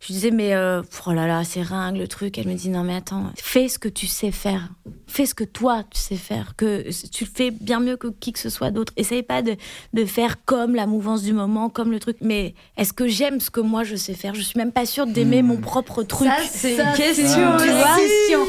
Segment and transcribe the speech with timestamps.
[0.00, 2.38] Je disais, mais euh, oh là là, c'est ringue le truc.
[2.38, 4.68] Elle me dit, non, mais attends, fais ce que tu sais faire.
[5.08, 6.54] Fais ce que toi, tu sais faire.
[6.56, 8.92] Que tu le fais bien mieux que qui que ce soit d'autre.
[8.96, 9.56] Essaye pas de,
[9.94, 12.18] de faire comme la mouvance du moment, comme le truc.
[12.20, 14.36] Mais est-ce que j'aime ce que moi je sais faire?
[14.36, 16.30] Je suis même pas sûre d'aimer mon propre truc.
[16.48, 18.46] c'est une question, tu vois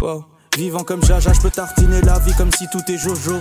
[0.00, 0.24] Wow.
[0.56, 3.36] Vivant comme Jaja, je peux tartiner la vie comme si tout est Jojo.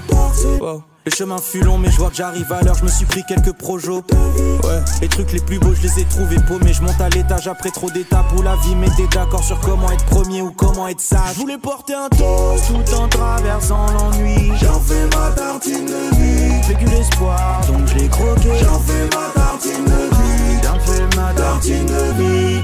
[0.59, 0.83] Wow.
[1.07, 2.75] Le chemin fut long, mais je vois que j'arrive à l'heure.
[2.75, 4.03] Je me suis pris quelques projos.
[4.11, 4.81] Ouais.
[4.99, 6.73] Les trucs les plus beaux, je les ai trouvés paumés.
[6.73, 10.03] Je monte à l'étage après trop d'étapes où la vie m'était d'accord sur comment être
[10.08, 11.35] premier ou comment être sage.
[11.35, 14.52] Je voulais porter un toast tout en traversant l'ennui.
[14.59, 16.61] J'en fais ma tartine de vie.
[16.67, 18.50] J'ai vécu l'espoir, donc je l'ai croqué.
[18.61, 20.59] J'en fais ma tartine de vie.
[20.61, 22.61] J'en fais ma tartine de vie.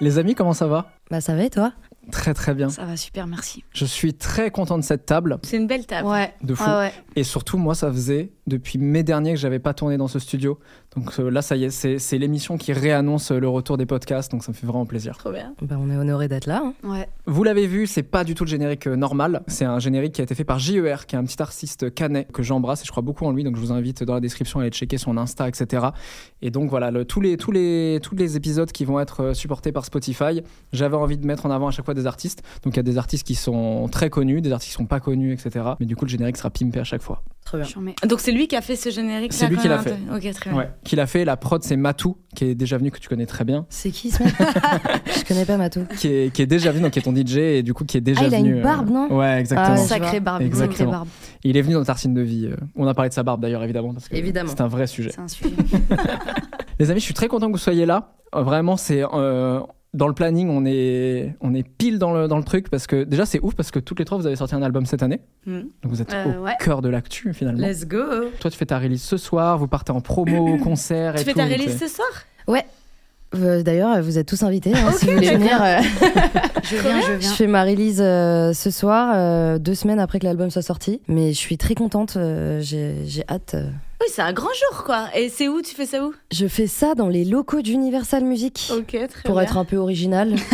[0.00, 0.84] Les amis, comment ça va?
[1.10, 1.72] Bah ça va et toi?
[2.10, 2.70] Très très bien.
[2.70, 3.64] Ça va super, merci.
[3.72, 6.08] Je suis très content de cette table, C'est une belle table.
[6.08, 6.34] Ouais.
[6.42, 6.64] de fou.
[6.64, 6.92] Ouais.
[7.16, 10.58] Et surtout, moi, ça faisait depuis mai dernier que j'avais pas tourné dans ce studio.
[10.96, 13.86] Donc euh, là, ça y est, c'est c'est l'émission qui réannonce euh, le retour des
[13.86, 15.16] podcasts, donc ça me fait vraiment plaisir.
[15.18, 15.54] Trop bien.
[15.62, 16.62] Bah on est honoré d'être là.
[16.64, 16.72] hein.
[16.88, 17.08] Ouais.
[17.26, 19.42] Vous l'avez vu, c'est pas du tout le générique euh, normal.
[19.46, 22.30] C'est un générique qui a été fait par JER, qui est un petit artiste canet
[22.32, 23.44] que j'embrasse et je crois beaucoup en lui.
[23.44, 25.88] Donc je vous invite dans la description à aller checker son Insta, etc.
[26.42, 29.72] Et donc voilà, le- tous, les, tous, les, tous les épisodes qui vont être supportés
[29.72, 32.42] par Spotify, j'avais envie de mettre en avant à chaque fois des artistes.
[32.64, 35.00] Donc il y a des artistes qui sont très connus, des artistes qui sont pas
[35.00, 35.66] connus, etc.
[35.80, 37.22] Mais du coup, le générique sera pimpé à chaque fois.
[37.44, 37.66] Très bien.
[38.06, 39.96] Donc c'est lui qui a fait ce générique C'est lui qui l'a fait.
[40.14, 40.58] Ok, très bien.
[40.58, 40.70] Ouais.
[40.84, 43.44] Qu'il a fait, la prod, c'est Matou, qui est déjà venu, que tu connais très
[43.44, 44.32] bien, C'est qui ce mec?
[45.18, 45.84] Je connais pas Matou.
[45.98, 47.96] qui est, qui est déjà venu, donc qui est ton DJ, et du coup, qui
[47.96, 48.56] est déjà Ah, il a venu.
[48.56, 49.08] une barbe, non?
[49.14, 49.76] Ouais, exactement.
[49.76, 50.42] Ah, ouais, Sacré barbe.
[50.42, 50.76] Exactement.
[50.78, 51.08] Sacré barbe.
[51.44, 52.46] Il est venu dans Tartine de vie.
[52.46, 54.50] euh, On a parlé de sa barbe d'ailleurs, évidemment, parce que Évidemment.
[54.50, 55.10] c'est un vrai sujet.
[55.14, 55.50] C'est un sujet.
[56.78, 58.14] Les amis, je suis très content que vous soyez là.
[58.34, 59.60] Euh, Vraiment, c'est euh,
[59.94, 63.04] dans le planning, on est, on est pile dans le, dans le truc parce que
[63.04, 65.20] déjà, c'est ouf parce que toutes les trois, vous avez sorti un album cette année.
[65.46, 65.62] Mhm.
[65.82, 66.52] Donc vous êtes Euh, au ouais.
[66.60, 67.66] cœur de l'actu finalement.
[67.66, 68.02] Let's go.
[68.40, 71.34] Toi, tu fais ta release ce soir, vous partez en promo, concert et Tu fais
[71.34, 72.08] ta release ce soir
[73.34, 74.72] Euh, D'ailleurs, vous êtes tous invités.
[74.74, 75.62] hein, si vous voulez venir.
[75.62, 75.78] euh,
[76.62, 80.24] Je viens, je je fais ma release euh, ce soir, euh, deux semaines après que
[80.24, 81.00] l'album soit sorti.
[81.08, 82.16] Mais je suis très contente.
[82.16, 83.54] euh, J'ai j'ai hâte.
[84.00, 85.06] Oui, c'est un grand jour, quoi.
[85.16, 86.14] Et c'est où Tu fais ça où?
[86.30, 88.70] Je fais ça dans les locaux d'Universal Music.
[88.76, 89.42] Ok, très Pour bien.
[89.42, 90.34] être un peu original.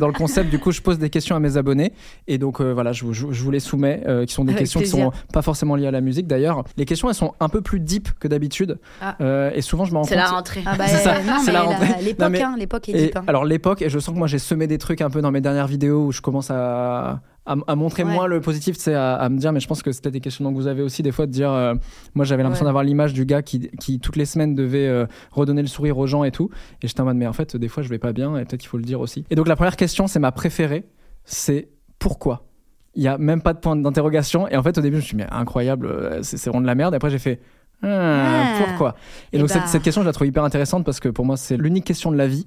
[0.00, 1.92] Dans le concept, du coup, je pose des questions à mes abonnés.
[2.26, 4.50] Et donc, euh, voilà, je, vous- je- je vous les soumets, euh, qui sont des
[4.50, 5.12] Avec questions qui plaisir.
[5.12, 6.64] sont pas forcément liées à la musique d'ailleurs.
[6.76, 8.78] Les questions, elles sont un peu plus deep que d'habitude.
[9.00, 9.14] Ah.
[9.20, 10.64] Euh, et souvent, je me rends C'est la rentrée.
[10.66, 11.14] Ah bah C'est ça,
[11.44, 12.02] c'est la la- rentrée.
[12.02, 13.16] L'époque, mais- hein, l'époque est Et deep.
[13.18, 13.22] hein.
[13.28, 15.40] alors l'époque, et je sens que moi j'ai semé des trucs un peu dans mes
[15.40, 18.12] dernières vidéos où je commence à, à, à montrer Ouais.
[18.12, 20.50] moins le positif, c'est à, à me dire, mais je pense que c'était des questions
[20.50, 21.74] que vous avez aussi des fois de dire, euh,
[22.14, 22.68] moi j'avais l'impression Ouais.
[22.68, 26.06] d'avoir l'image du gars qui, qui toutes les semaines devait euh, redonner le sourire aux
[26.06, 26.48] gens et tout,
[26.82, 28.60] et j'étais en mode, mais en fait des fois je vais pas bien et peut-être
[28.60, 29.24] qu'il faut le dire aussi.
[29.30, 30.84] Et donc la première question, c'est ma préférée,
[31.24, 31.68] c'est
[31.98, 32.46] pourquoi?
[32.94, 35.06] Il y a même pas de point d'interrogation et en fait au début je me
[35.06, 36.94] suis dit, mais incroyable, euh, c'est vraiment de la merde.
[36.94, 37.40] Et après j'ai fait
[37.82, 38.64] Ah, Ah.
[38.64, 38.94] pourquoi?
[39.32, 39.54] Et Eh donc bah.
[39.54, 42.10] cette, cette question je la trouve hyper intéressante parce que pour moi c'est l'unique question
[42.12, 42.46] de la vie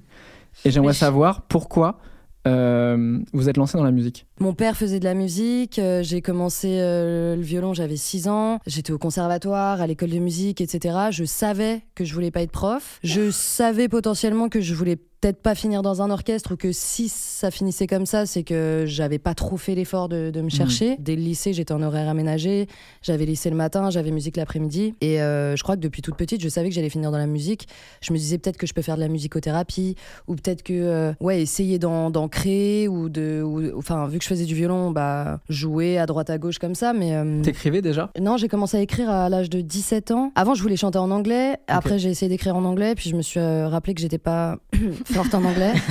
[0.64, 1.98] et j'aimerais savoir pourquoi
[2.46, 4.26] euh, vous êtes lancé dans la musique.
[4.40, 8.60] Mon père faisait de la musique, euh, j'ai commencé euh, le violon, j'avais 6 ans,
[8.68, 10.96] j'étais au conservatoire, à l'école de musique, etc.
[11.10, 15.42] Je savais que je voulais pas être prof, je savais potentiellement que je voulais peut-être
[15.42, 19.18] pas finir dans un orchestre ou que si ça finissait comme ça, c'est que j'avais
[19.18, 20.94] pas trop fait l'effort de, de me chercher.
[21.00, 22.68] Dès le lycée, j'étais en horaire aménagé,
[23.02, 26.40] j'avais lycée le matin, j'avais musique l'après-midi et euh, je crois que depuis toute petite,
[26.40, 27.66] je savais que j'allais finir dans la musique.
[28.00, 29.96] Je me disais peut-être que je peux faire de la musicothérapie
[30.28, 34.27] ou peut-être que ouais, essayer d'en d'en créer ou de ou- enfin vu que je
[34.28, 38.10] faisais du violon, bah jouer à droite à gauche comme ça mais euh, T'écrivais déjà?
[38.20, 40.32] Non, j'ai commencé à écrire à l'âge de 17 ans.
[40.36, 41.56] Avant, je voulais chanter en anglais.
[41.66, 42.94] Après, j'ai essayé d'écrire en anglais.
[42.94, 44.56] Puis, je me suis euh, rappelé que j'étais pas
[45.12, 45.72] forte en anglais.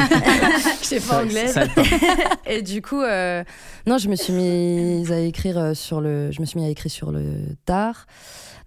[0.90, 1.60] Je pas anglaise.
[2.48, 3.44] Et du coup, euh,
[3.86, 6.92] non, je me suis mise à écrire sur le, je me suis mis à écrire
[6.92, 7.24] sur le
[7.66, 8.06] tard.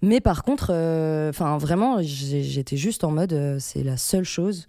[0.03, 4.67] Mais par contre, euh, enfin, vraiment, j'étais juste en mode, euh, c'est la seule chose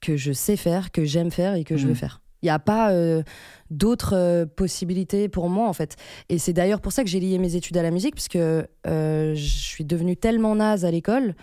[0.00, 1.96] que je sais faire, que j'aime faire et que je veux Mhm.
[1.96, 2.20] faire.
[2.44, 3.22] Il n'y a pas euh,
[3.70, 5.96] d'autres euh, possibilités pour moi, en fait.
[6.28, 8.66] Et c'est d'ailleurs pour ça que j'ai lié mes études à la musique, parce que
[8.86, 11.34] euh, je suis devenue tellement naze à l'école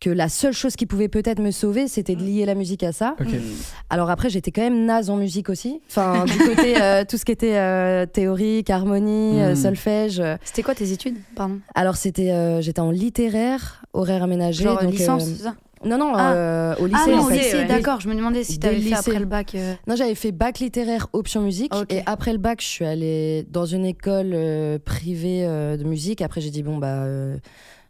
[0.00, 2.92] que la seule chose qui pouvait peut-être me sauver, c'était de lier la musique à
[2.92, 3.16] ça.
[3.18, 3.28] Ok.
[3.88, 5.80] Alors après, j'étais quand même naze en musique aussi.
[5.88, 9.54] Enfin, du côté euh, tout ce qui était euh, théorique, harmonie, Mm.
[9.56, 10.22] solfège.
[10.44, 11.60] C'était quoi tes études Pardon?
[11.74, 14.64] Alors c'était, euh, j'étais en littéraire, horaire aménagé.
[14.64, 15.54] Genre donc, licence, euh, ça?
[15.84, 16.32] Non, non, Ah.
[16.34, 17.00] euh, au lycée.
[17.06, 17.64] Ah non, au lycée, ouais.
[17.66, 18.00] d'accord.
[18.00, 19.54] Je me demandais si t'avais le fait après le bac.
[19.54, 21.72] euh, Non, j'avais fait bac littéraire option musique.
[21.90, 26.22] Et après le bac, je suis allée dans une école euh, privée de musique.
[26.22, 27.04] Après, j'ai dit, bon, bah.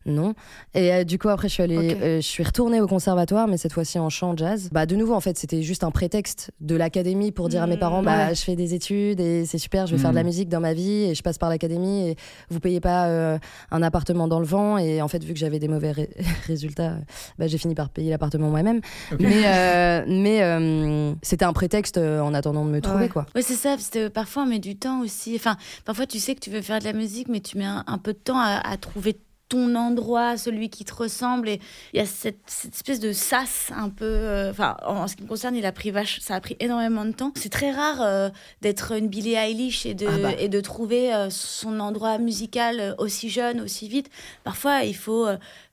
[0.07, 0.35] Non.
[0.75, 1.97] Et euh, du coup, après, je suis allée, Ok.
[2.03, 4.69] euh, je suis retournée au conservatoire, mais cette fois-ci en chant jazz.
[4.73, 7.77] Bah, de nouveau, en fait, c'était juste un prétexte de l'académie pour dire à mes
[7.77, 8.35] parents, bah, ouais.
[8.35, 10.27] je fais des études et c'est super, je vais faire de la Mm.
[10.27, 12.17] musique dans ma vie et je passe par l'académie et
[12.51, 13.39] vous payez pas euh,
[13.71, 14.79] un appartement dans le vent.
[14.79, 16.11] Et en fait, vu que j'avais des mauvais ré-
[16.47, 16.97] résultats,
[17.39, 18.81] bah, j'ai fini par payer l'appartement moi-même.
[19.21, 23.09] Mais, euh, mais euh, c'était un prétexte euh, en attendant de me trouver, Ouais.
[23.09, 23.27] quoi.
[23.35, 23.77] Ouais, c'est ça,
[24.13, 25.35] parfois on met du temps aussi.
[25.37, 27.85] Enfin, parfois tu sais que tu veux faire de la musique, mais tu mets un,
[27.87, 29.17] un peu de temps à, à trouver
[29.49, 31.49] ton endroit, celui qui te ressemble.
[31.49, 31.61] Et
[31.93, 34.05] il y a cette, cette espèce de sas un peu.
[34.05, 36.57] euh, Enfin, en, en ce qui me concerne, il a pris vache, ça a pris
[36.61, 37.33] énormément de temps.
[37.37, 38.29] C'est très rare euh,
[38.63, 40.33] d'être une Billie Eilish et de, Ah bah.
[40.39, 44.09] et de trouver euh, son endroit musical aussi jeune, aussi vite.
[44.45, 45.27] Parfois, il faut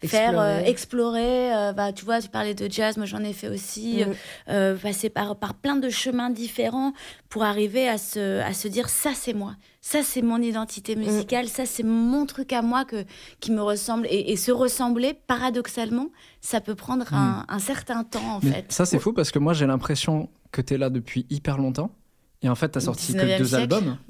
[0.03, 1.71] faire Explorer.
[1.75, 4.03] bah, tu vois, tu parlais de jazz, moi j'en ai fait aussi.
[4.05, 4.13] Mm.
[4.49, 6.93] euh, passer par, par plein de chemins différents
[7.29, 11.47] pour arriver à se, à se dire ça c'est moi, ça c'est mon identité musicale,
[11.47, 13.03] ça c'est mon truc à moi que,
[13.39, 14.05] qui me ressemble.
[14.09, 16.07] Et, et se ressembler, paradoxalement,
[16.39, 18.65] ça peut prendre un, un certain temps en Mais fait.
[18.71, 21.91] ça, c'est fou parce que moi, j'ai l'impression que tu es là depuis hyper longtemps.
[22.43, 23.61] Et en fait, tu as sorti que 19e deux siècle.
[23.73, 23.97] albums.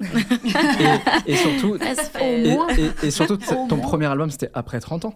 [1.26, 1.76] et, et surtout,
[3.02, 3.36] et surtout,
[3.68, 5.14] ton premier album, c'était après 30 ans.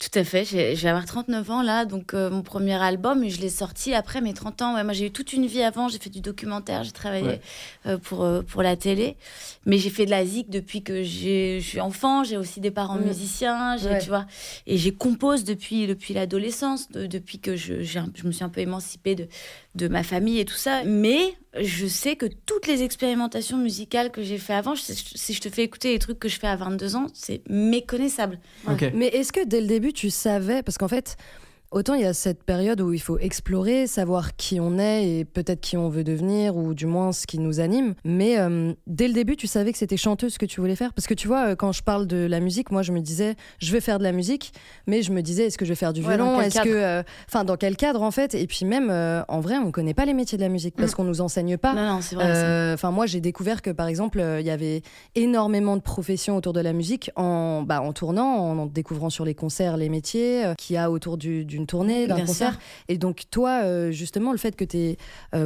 [0.00, 3.38] Tout à fait, je vais avoir 39 ans là, donc euh, mon premier album, je
[3.38, 4.74] l'ai sorti après mes 30 ans.
[4.74, 7.40] Ouais, moi j'ai eu toute une vie avant, j'ai fait du documentaire, j'ai travaillé Ouais.
[7.84, 9.18] euh, pour, euh, pour la télé,
[9.66, 12.70] mais j'ai fait de la zik depuis que j'ai- je suis enfant, j'ai aussi des
[12.70, 13.04] parents Mm.
[13.04, 13.98] musiciens, Ouais.
[14.00, 14.24] tu vois,
[14.66, 18.62] et j'ai compose depuis, depuis l'adolescence, de- depuis que je, je me suis un peu
[18.62, 19.28] émancipée de,
[19.76, 24.22] de ma famille et tout ça, mais je sais que toutes les expérimentations musicales que
[24.22, 26.48] j'ai fait avant, je sais- si je te fais écouter les trucs que je fais
[26.48, 28.38] à 22 ans, c'est méconnaissable.
[28.94, 31.16] Mais est-ce que dès le début, tu savais Parce qu'en fait,
[31.70, 35.24] autant il y a cette période où il faut explorer, savoir qui on est et
[35.24, 37.94] peut-être qui on veut devenir, ou du moins ce qui nous anime.
[38.04, 40.92] Mais euh, dès le début, tu savais que c'était chanteuse que tu voulais faire?
[40.94, 43.36] Parce que tu vois, euh, quand je parle de la musique, moi, je me disais,
[43.58, 44.52] je vais faire de la musique,
[44.86, 46.40] mais je me disais, est-ce que je vais faire du violon?
[46.40, 46.68] Est-ce que.
[46.70, 48.34] euh, Enfin, dans quel cadre, en fait?
[48.34, 50.94] Et puis même, euh, en vrai, on connaît pas les métiers de la musique parce
[50.94, 51.74] qu'on nous enseigne pas.
[51.74, 52.34] Non, non, c'est vrai.
[52.34, 52.74] ça.
[52.74, 54.82] Enfin, moi, j'ai découvert que, par exemple, il y avait
[55.14, 59.24] énormément de professions autour de la musique en, bah, en tournant, en, en découvrant sur
[59.24, 62.52] les concerts les métiers euh, qu'il y a autour du- d'une tournée, d'un concert.
[62.52, 62.60] sûr.
[62.88, 64.96] Et donc, toi, euh, justement, le fait que tu aies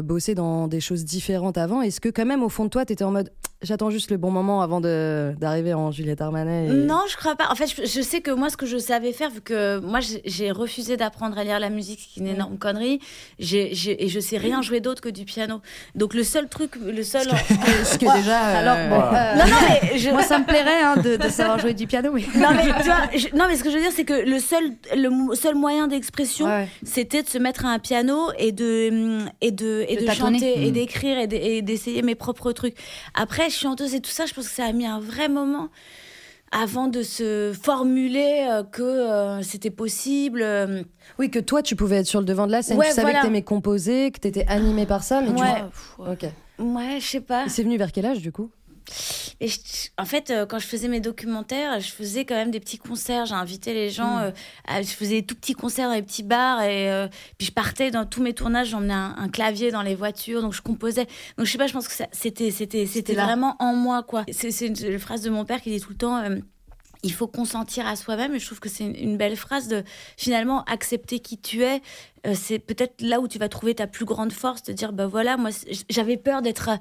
[0.03, 2.93] bossé dans des choses différentes avant, est-ce que, quand même, au fond de toi, tu
[2.93, 3.31] étais en mode
[3.65, 7.35] j'attends juste le bon moment avant de- d'arriver en Juliette Armanet et- Non, je crois
[7.35, 7.49] pas.
[7.51, 10.01] En fait, je, je sais que moi, ce que je savais faire, vu que moi,
[10.25, 13.01] j'ai- refusé d'apprendre à lire la musique, ce qui est une énorme connerie,
[13.39, 15.61] j'ai- j'ai- et je sais rien jouer d'autre que du piano.
[15.95, 17.27] Donc, le seul truc, le seul.
[17.85, 18.47] Ce que déjà.
[18.49, 21.29] euh, Alors, bon, euh, non, non, mais je- Moi, ça me plairait hein, de, de
[21.29, 22.23] savoir jouer du piano, mais.
[22.39, 24.39] non, mais tu vois, je- non, mais ce que je veux dire, c'est que le
[24.39, 24.65] seul,
[24.95, 26.69] le seul moyen d'expression, Ouais.
[26.85, 30.71] c'était de se mettre à un piano et de et de et De chanter et
[30.71, 30.73] Mm.
[30.75, 32.77] d'écrire et de- et d'essayer mes propres trucs.
[33.15, 35.69] Après, chanteuse et tout ça, je pense que ça a mis un vrai moment
[36.53, 40.41] avant de se formuler euh, que euh, c'était possible.
[40.43, 40.83] euh.
[41.19, 42.79] Oui, que toi, tu pouvais être sur le devant de la scène.
[42.79, 43.21] Ouais, tu savais voilà.
[43.21, 46.25] que t'aimais composer, que t'étais animée par ça, mais coup- Ok.
[46.61, 47.49] Ouais, je sais pas.
[47.49, 48.51] C'est venu vers quel âge, du coup?
[49.41, 49.59] Et je-
[49.99, 53.27] en fait, euh, quand je faisais mes documentaires, je faisais quand même des petits concerts.
[53.27, 54.19] J'ai invité les gens.
[54.19, 54.31] euh,
[54.67, 56.63] à- je faisais des tout petits concerts dans les petits bars.
[56.63, 57.09] Et euh,
[57.39, 58.69] puis je partais dans tous mes tournages.
[58.69, 60.43] J'emmenais un, un clavier dans les voitures.
[60.43, 61.07] Donc je composais.
[61.37, 62.51] Donc je sais pas, je pense que c'était
[63.15, 64.03] vraiment en moi.
[64.03, 64.25] quoi.
[64.33, 66.19] C'est une, phrase de mon père qui dit tout le temps.
[66.19, 66.37] euh,
[67.07, 69.85] il faut consentir à soi-même et je trouve que c'est une belle phrase de
[70.17, 71.83] finalement accepter qui tu es.
[72.27, 75.07] Euh, c'est peut-être là où tu vas trouver ta plus grande force, de dire bah
[75.07, 75.51] voilà, moi
[75.91, 76.77] j'avais peur d'être euh,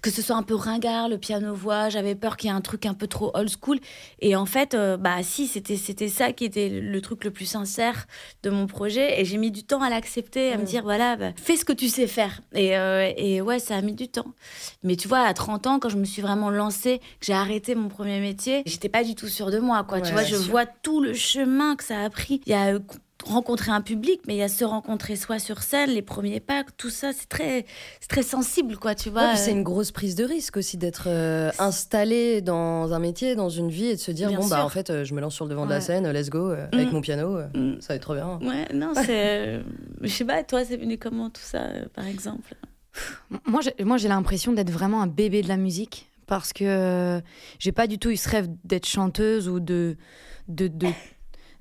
[0.00, 2.60] que ce soit un peu ringard le piano voix, j'avais peur qu'il y ait un
[2.60, 3.78] truc un peu trop old school
[4.20, 7.46] et en fait euh, bah si c'était c'était ça qui était le truc le plus
[7.46, 8.06] sincère
[8.42, 11.32] de mon projet et j'ai mis du temps à l'accepter, à me dire voilà, bah,
[11.36, 14.32] fais ce que tu sais faire et, euh, et ouais ça a mis du temps.
[14.82, 17.74] Mais tu vois à 30 ans quand je me suis vraiment lancée, que j'ai arrêté
[17.74, 20.00] mon premier métier, j'étais pas du tout sûre de moi quoi.
[20.00, 20.50] tu vois, je sûr.
[20.50, 22.40] vois tout le chemin que ça a pris.
[22.46, 22.78] Il y a
[23.24, 26.64] rencontrer un public, mais il y a se rencontrer soi sur scène, les premiers pas,
[26.76, 27.64] tout ça, c'est très,
[28.00, 29.30] c'est très sensible, quoi, tu vois.
[29.30, 33.48] Ouais, c'est une grosse prise de risque aussi d'être euh, installé dans un métier, dans
[33.48, 35.34] une vie et de se dire Bien bon bah en fait euh, je me lance
[35.34, 36.74] sur le devant de la scène, let's go euh, Mm.
[36.74, 37.80] avec mon piano, euh, Mm.
[37.80, 38.38] ça va être trop bien.
[38.42, 39.60] Ouais, non, c'est.
[40.00, 42.54] Je sais pas, toi, c'est venu comment tout ça, euh, par exemple?
[43.46, 47.20] Moi, j'ai, moi, j'ai l'impression d'être vraiment un bébé de la musique parce que
[47.58, 49.96] j'ai pas du tout eu ce rêve d'être chanteuse ou de,
[50.48, 50.88] de, de,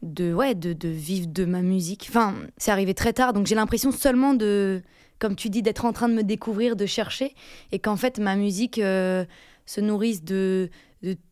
[0.01, 2.07] de, ouais, de, de vivre de ma musique.
[2.09, 4.81] Enfin, c'est arrivé très tard, donc j'ai l'impression seulement de,
[5.19, 7.35] comme tu dis, d'être en train de me découvrir, de chercher,
[7.71, 9.25] et qu'en fait, ma musique euh,
[9.65, 10.90] se nourrisse de, de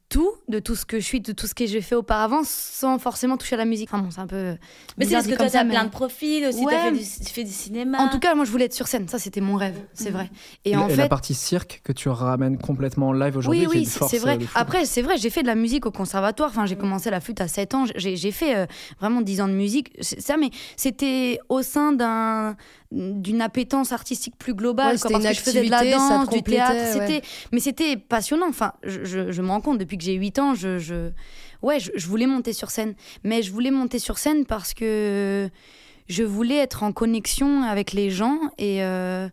[0.09, 2.97] tout, de tout ce que je suis, de tout ce que j'ai fait auparavant, sans
[2.97, 3.89] forcément toucher à la musique.
[3.93, 4.55] Enfin bon, c'est un peu.
[4.97, 6.65] Mais c'est parce que toi, t'as mais- plein de profils aussi.
[6.65, 6.73] Ouais.
[6.73, 7.99] T'as fait du, tu fais du cinéma.
[7.99, 9.07] En tout cas, moi, je voulais être sur scène.
[9.07, 10.29] Ça, c'était mon rêve, c'est vrai.
[10.65, 13.67] Et, Et, en et fait, la partie cirque que tu ramènes complètement en live aujourd'hui,
[13.67, 14.37] oui, oui, c'est vrai.
[14.41, 14.45] euh.
[14.55, 16.49] Après, c'est vrai, j'ai fait de la musique au conservatoire.
[16.49, 16.79] Enfin, j'ai Mm.
[16.79, 17.85] commencé la flûte à 7 ans.
[17.95, 18.65] J'ai j'ai fait euh,
[18.99, 19.91] vraiment 10 ans de musique.
[20.01, 22.55] Ça, mais c'était au sein d'un
[22.91, 25.83] d'une appétence artistique plus globale, Ouais, quoi, c'était parce une que je faisais de la
[25.91, 27.07] danse, du théâtre, ouais.
[27.07, 28.47] c'était, mais c'était passionnant.
[28.49, 31.11] Enfin, je, je- je me rends compte depuis que j'ai 8 ans, je, je-
[31.61, 35.49] ouais, je, je voulais monter sur scène, mais je voulais monter sur scène parce que
[36.07, 39.29] je voulais être en connexion avec les gens et euh,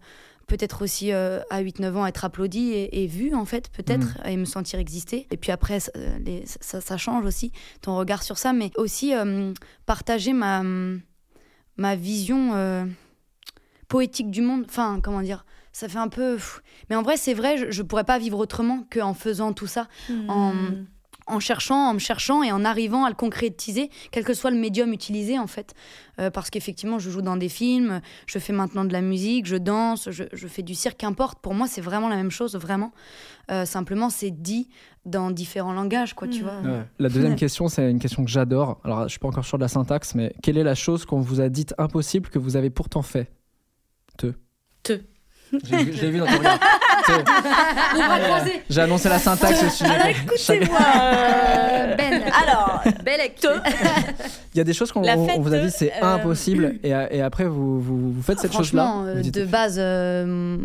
[0.46, 4.36] peut-être aussi euh, à 8-9 ans être applaudi et, et vu en fait peut-être et
[4.36, 8.22] me sentir exister et puis après ça, euh, les- ça, ça change aussi ton regard
[8.22, 9.54] sur ça mais aussi euh,
[9.86, 10.62] partager ma,
[11.78, 12.84] ma vision euh,
[13.88, 16.38] poétique du monde enfin comment dire ça fait un peu
[16.90, 19.88] mais en vrai c'est vrai je, je pourrais pas vivre autrement qu'en faisant tout ça
[20.28, 20.52] en,
[21.26, 24.58] en cherchant, en me cherchant et en arrivant à le concrétiser, quel que soit le
[24.58, 25.74] médium utilisé en fait.
[26.20, 29.56] Euh, parce qu'effectivement, je joue dans des films, je fais maintenant de la musique, je
[29.56, 31.40] danse, je, je fais du cirque, qu'importe.
[31.40, 32.92] Pour moi, c'est vraiment la même chose, vraiment.
[33.50, 34.68] Euh, simplement, c'est dit
[35.04, 36.60] dans différents langages, quoi, tu vois.
[36.64, 36.84] Ouais.
[36.98, 38.80] La deuxième question, c'est une question que j'adore.
[38.84, 41.20] Alors, je suis pas encore sûr de la syntaxe, mais quelle est la chose qu'on
[41.20, 43.30] vous a dite impossible que vous avez pourtant fait?
[44.16, 44.26] Te.
[44.82, 45.00] Te.
[45.64, 46.58] J'ai vu, je l'ai vu dans ton regard.
[47.06, 47.12] Te.
[48.68, 49.90] J'ai annoncé la syntaxe au sujet.
[49.90, 50.78] Alors écoutez-moi.
[50.80, 52.22] euh, Ben.
[52.42, 53.46] Alors, Belek.
[54.54, 57.44] Il y a des choses qu'on vous a dit c'est euh, impossible et, et après
[57.44, 58.82] vous, vous, vous faites cette chose-là.
[58.84, 60.58] Franchement, euh, dites, de base, euh,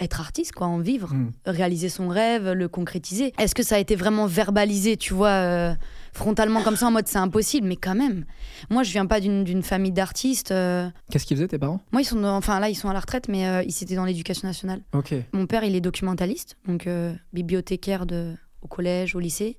[0.00, 1.30] être artiste, quoi, en vivre, Hmm.
[1.46, 3.32] réaliser son rêve, le concrétiser.
[3.38, 5.74] Est-ce que ça a été vraiment verbalisé, tu vois, euh,
[6.16, 8.24] frontalement comme ça, en mode c'est impossible, mais quand même.
[8.70, 10.50] Moi, je viens pas d'une d'une famille d'artistes.
[10.50, 11.80] euh, Qu'est-ce qu'ils faisaient tes parents?
[11.92, 13.94] Moi, ils sont, dans- enfin là, ils sont à la retraite, mais euh, ils étaient
[13.96, 14.80] dans l'éducation nationale.
[14.92, 15.14] Ok.
[15.32, 19.58] Mon père, il est documentaliste, donc euh, bibliothécaire de, au collège, au lycée.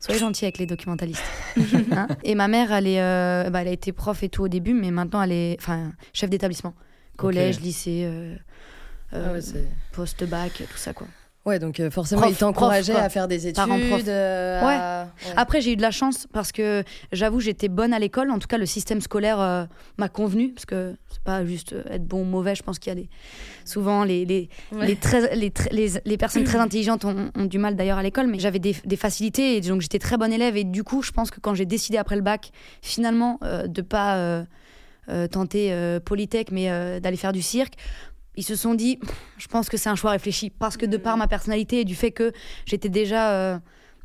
[0.00, 1.22] Soyez gentils avec les documentalistes.
[1.90, 4.48] Hein et ma mère, elle, est, euh, bah, elle a été prof et tout au
[4.48, 6.74] début, mais maintenant, elle est enfin, chef d'établissement.
[7.16, 8.36] Collège, lycée, euh,
[9.14, 11.08] euh, Ah ouais, c'est- post-bac, tout ça, quoi.
[11.48, 13.58] Ouais, donc euh, forcément, Prof, il t'encourageait à faire des études.
[14.08, 14.66] Euh, à-
[15.06, 15.32] ouais.
[15.36, 18.30] Après, j'ai eu de la chance parce que j'avoue, j'étais bonne à l'école.
[18.30, 19.64] En tout cas, le système scolaire euh,
[19.96, 22.54] m'a convenu parce que c'est pas juste euh, être bon ou mauvais.
[22.54, 23.08] Je pense qu'il y a des...
[23.64, 27.76] souvent les, les, les, très, les, les, les personnes très intelligentes ont, ont du mal
[27.76, 30.56] d'ailleurs à l'école, mais j'avais des, des facilités et donc j'étais très bonne élève.
[30.58, 32.50] Et du coup, je pense que quand j'ai décidé après le bac,
[32.82, 37.72] finalement, de pas euh, tenter euh, Polytech, mais euh, d'aller faire du cirque,
[38.38, 38.98] ils se sont dit,
[39.36, 41.94] je pense que c'est un choix réfléchi parce que de par ma personnalité et du
[41.96, 42.32] fait que
[42.66, 43.32] j'étais déjà.
[43.32, 43.58] euh,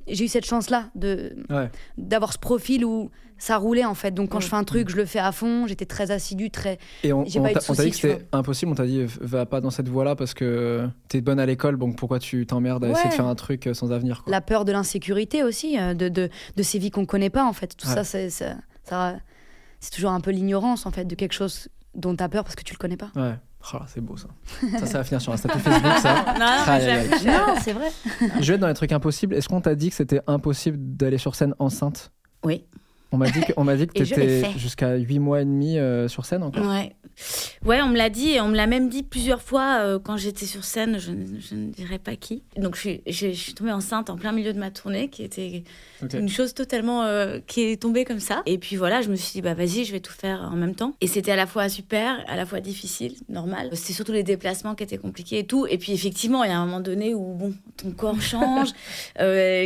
[0.05, 1.69] j'ai eu cette chance-là de Ouais.
[1.97, 4.11] d'avoir ce profil où ça roulait en fait.
[4.11, 5.65] Donc quand je fais un truc, je le fais à fond.
[5.67, 6.77] J'étais très assidue, très.
[7.03, 10.15] Et on, t'a dit que c'était impossible, on t'a dit va pas dans cette voie-là
[10.17, 13.35] parce que t'es bonne à l'école, donc pourquoi tu t'emmerdes à essayer de faire un
[13.35, 14.31] truc euh, sans avenir quoi?
[14.31, 17.53] La peur de l'insécurité aussi, euh, de, de, de ces vies qu'on connaît pas en
[17.53, 17.77] fait.
[17.77, 18.57] Tout ça, c'est ça,
[19.91, 22.73] toujours un peu l'ignorance en fait de quelque chose dont t'as peur parce que tu
[22.73, 23.11] le connais pas.
[23.71, 24.27] Oh là, c'est beau ça.
[24.79, 26.25] ça, ça va finir sur un statut Facebook ça.
[26.39, 27.91] Non, c'est vrai.
[28.41, 29.35] Je vais être dans les trucs impossibles.
[29.35, 32.11] Est-ce qu'on t'a dit que c'était impossible d'aller sur scène enceinte?
[32.43, 32.65] Oui.
[33.13, 36.07] On m'a dit que, on m'a dit que t'étais jusqu'à 8 mois et demi euh,
[36.07, 36.65] sur scène encore.
[36.67, 36.93] Ouais.
[37.63, 40.17] Ouais, on me l'a dit et on me l'a même dit plusieurs fois euh, quand
[40.17, 42.41] j'étais sur scène, je, ne- je ne dirais pas qui.
[42.57, 45.21] Donc je suis, je, je suis tombée enceinte en plein milieu de ma tournée, qui
[45.23, 45.63] était
[46.11, 48.41] une chose totalement euh, qui est tombée comme ça.
[48.47, 50.73] Et puis voilà, je me suis dit, bah vas-y, je vais tout faire en même
[50.73, 50.95] temps.
[51.01, 53.69] Et c'était à la fois super, à la fois difficile, normal.
[53.73, 55.67] C'était surtout les déplacements qui étaient compliqués et tout.
[55.69, 58.69] Et puis effectivement, il y a un moment donné où, bon, ton corps change.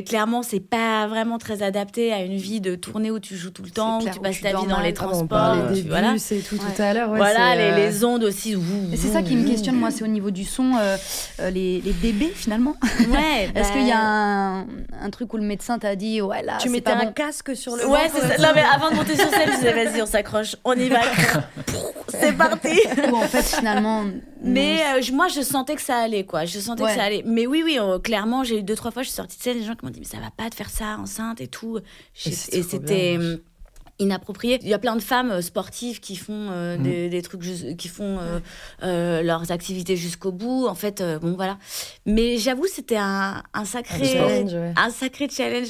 [0.06, 3.64] Clairement, c'est pas vraiment très adapté à une vie de tournée où tu joues tout
[3.64, 5.56] le temps, où clair, tu passes ta vie dans mal, les On transports.
[5.70, 6.12] tu- des voilà.
[6.14, 6.62] bus et tout Ouais.
[6.76, 7.10] tout à l'heure.
[7.12, 8.56] ouais, voilà, c'est, les, euh, les ondes aussi.
[8.96, 10.98] c'est ça qui me questionne moi, c'est au niveau du son, euh,
[11.40, 12.76] euh, les, les dB finalement.
[13.10, 14.62] Ouais, Est-ce bah, qu'il y a un,
[15.02, 17.12] un truc où le médecin t'a dit, ouais là, Tu c'est mettais pas un bon.
[17.14, 18.38] casque sur le Ouais, c'est ça.
[18.42, 21.00] Non, mais avant de monter sur scène, je disais, vas-y, on s'accroche, on y va.
[22.10, 22.80] c'est parti.
[23.12, 24.04] Ou en fait finalement.
[24.44, 26.46] Mais euh, moi, je sentais que ça allait, quoi.
[26.46, 26.90] Je sentais Ouais.
[26.92, 27.24] que ça allait.
[27.26, 29.58] Mais oui, oui, euh, clairement, j'ai eu deux, trois fois, je suis sortie de scène,
[29.58, 31.80] les gens qui m'ont dit, mais ça va pas de faire ça enceinte et tout.
[32.14, 33.47] C'est Et c'était bien.
[34.00, 34.60] Inapproprié.
[34.62, 36.84] Il y a plein de femmes euh, sportives qui font euh, Mhm.
[36.84, 37.42] des, des trucs,
[37.78, 38.40] qui font euh,
[38.84, 40.68] euh, leurs activités jusqu'au bout.
[40.68, 41.58] En fait, euh, bon voilà.
[42.06, 44.74] Mais j'avoue, c'était un, un sacré, challenge, ouais.
[44.76, 45.70] un sacré challenge.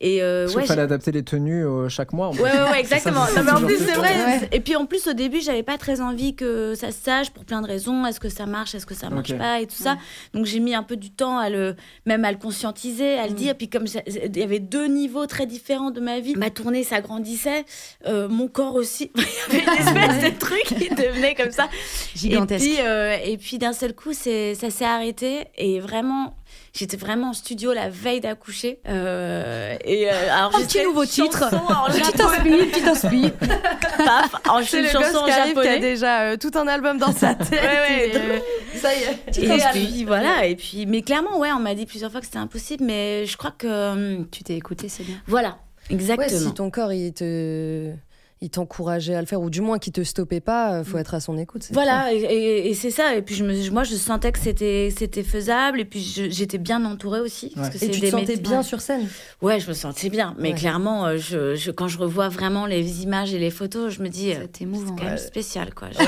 [0.00, 2.28] Et euh, ouais, qu'il fallait adapter les tenues euh, chaque mois.
[2.28, 3.24] en Ouais, ouais, ouais, exactement.
[3.26, 4.00] Ça, c'est Non, mais en plus, plus c'est tôt.
[4.00, 4.24] vrai.
[4.24, 4.48] Ouais.
[4.52, 7.44] Et puis, en plus, au début, j'avais pas très envie que ça se sache pour
[7.44, 8.04] plein de raisons.
[8.06, 9.96] Est-ce que ça marche, est-ce que ça marche pas et tout ça.
[10.34, 13.34] Donc, j'ai mis un peu du temps à le, même à le conscientiser, à le
[13.34, 13.54] dire.
[13.56, 17.64] Puis, comme il y avait deux niveaux très différents de ma vie, ma tournée s'agrandissait,
[18.06, 19.10] euh, mon corps aussi.
[19.50, 21.68] Il y avait une espèce de truc qui devenait comme ça.
[22.14, 22.64] Gigantesque.
[22.64, 25.46] Et puis, euh, et puis d'un seul coup, ça s'est arrêté.
[25.56, 26.36] Et vraiment,
[26.72, 28.80] j'étais vraiment en studio la veille d'accoucher.
[28.88, 31.44] Euh, et euh, alors, Un j'ai petit nouveau titre.
[31.52, 32.62] en Petit japonais.
[32.62, 33.32] inspi, petit inspi.
[33.98, 35.80] Paf, en une le chanson gosse en arrive qui a japonais.
[35.80, 37.50] déjà euh, tout un album dans sa tête.
[37.50, 38.38] Ouais, ouais, et, euh,
[38.80, 39.38] ça y est.
[39.42, 42.38] Et puis voilà, et puis, mais clairement, ouais, on m'a dit plusieurs fois que c'était
[42.38, 44.22] impossible, mais je crois que.
[44.30, 45.16] Tu t'es écouté, c'est bien.
[45.26, 45.58] Voilà,
[45.90, 46.40] Ouais, exactement.
[46.40, 47.92] si ton corps il te
[48.40, 51.14] il t'encourageait à le faire ou du moins qu'il te stoppait pas, euh, faut être
[51.14, 51.68] à son écoute.
[51.72, 53.14] Voilà, et, et- et c'est ça.
[53.16, 55.80] Et puis je me, moi, je sentais que c'était, c'était faisable.
[55.80, 57.52] Et puis j'étais bien entourée aussi.
[57.54, 57.72] Parce Ouais.
[57.74, 57.90] que clair.
[57.90, 59.08] Et tu des te sentais bien sur scène.
[59.42, 60.34] Ouais, je me sentais bien.
[60.38, 60.54] Mais Ouais.
[60.54, 64.08] clairement, euh, je, je- quand je revois vraiment les images et les photos, je me
[64.08, 64.94] dis, euh, C'est émouvant.
[64.96, 65.88] c'est quand même spécial, quoi.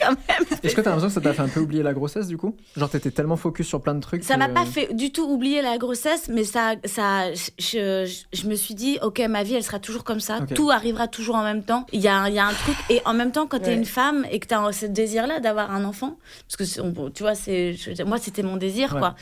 [0.00, 0.46] Quand même.
[0.62, 2.54] Est-ce que t'as l'impression que ça t'a fait un peu oublier la grossesse du coup?
[2.76, 4.22] Genre t'étais tellement focus sur plein de trucs.
[4.22, 8.14] Ça que- m'a pas fait du tout oublier la grossesse, mais ça, ça, je, je,
[8.32, 10.40] je me suis dit, ok, ma vie, elle sera toujours comme ça.
[10.46, 11.86] Tout arrivera toujours en même temps.
[11.92, 13.74] Il y a, il y a un truc, et en même temps, quand Ouais.
[13.74, 16.18] une femme et que t'as ce désir-là d'avoir un enfant,
[16.48, 17.74] parce que tu vois, c'est,
[18.06, 18.98] moi, c'était mon désir, Ouais.
[19.00, 19.14] quoi.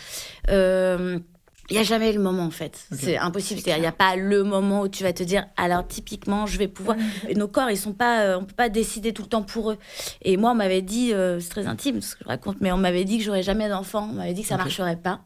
[0.50, 1.18] Euh,
[1.68, 2.76] il n'y a jamais le moment en fait.
[2.92, 3.60] C'est impossible.
[3.64, 6.66] Il n'y a pas le moment où tu vas te dire, alors typiquement, je vais
[6.66, 6.96] pouvoir.
[7.28, 9.70] Et nos corps, ils sont pas, euh, on peut pas décider tout le temps pour
[9.70, 9.78] eux.
[10.22, 12.76] Et moi, on m'avait dit, euh, c'est très intime ce que je raconte, mais on
[12.76, 14.08] m'avait dit que j'aurais jamais d'enfant.
[14.10, 14.62] On m'avait dit que ça Ok.
[14.62, 15.20] marcherait pas.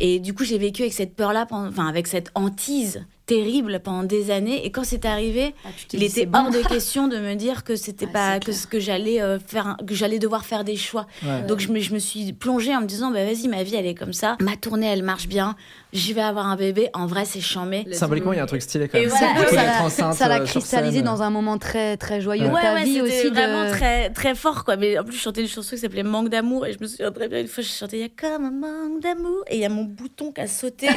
[0.00, 4.02] Et du coup, j'ai vécu avec cette peur-là, pendant- enfin avec cette hantise terrible pendant
[4.02, 4.66] des années.
[4.66, 6.38] Et quand c'est arrivé, Ah, il était bon.
[6.40, 9.38] hors de question de me dire que c'était Ah, pas que ce que j'allais euh,
[9.38, 11.06] faire, que j'allais devoir faire des choix.
[11.22, 11.42] Ouais.
[11.46, 13.86] Donc je me, je me suis plongée en me disant, bah vas-y, ma vie elle
[13.86, 15.54] est comme ça, ma tournée elle marche bien,
[15.92, 17.86] j'y vais avoir un bébé, en vrai c'est chambé.
[17.92, 19.08] Symboliquement, il y a un truc stylé quand même.
[19.08, 22.48] voilà, ça Ça l'a euh, cristallisé dans un moment très très joyeux Ouais.
[22.48, 23.28] de Ouais, ta ouais, vie c'était aussi.
[23.28, 23.70] vraiment de...
[23.70, 24.76] très, très fort, quoi.
[24.76, 26.66] Mais en plus, je chantais une chanson qui s'appelait Manque d'amour.
[26.66, 28.50] Et je me souviens très bien, une fois, je chantais Il y a comme un
[28.50, 29.44] manque d'amour.
[29.48, 30.88] Et il y a mon bouton qui a sauté.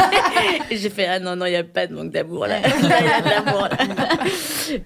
[0.70, 2.58] j'ai fait Ah non, non, il n'y a pas de manque d'amour là.
[2.60, 3.78] Il y a de l'amour là.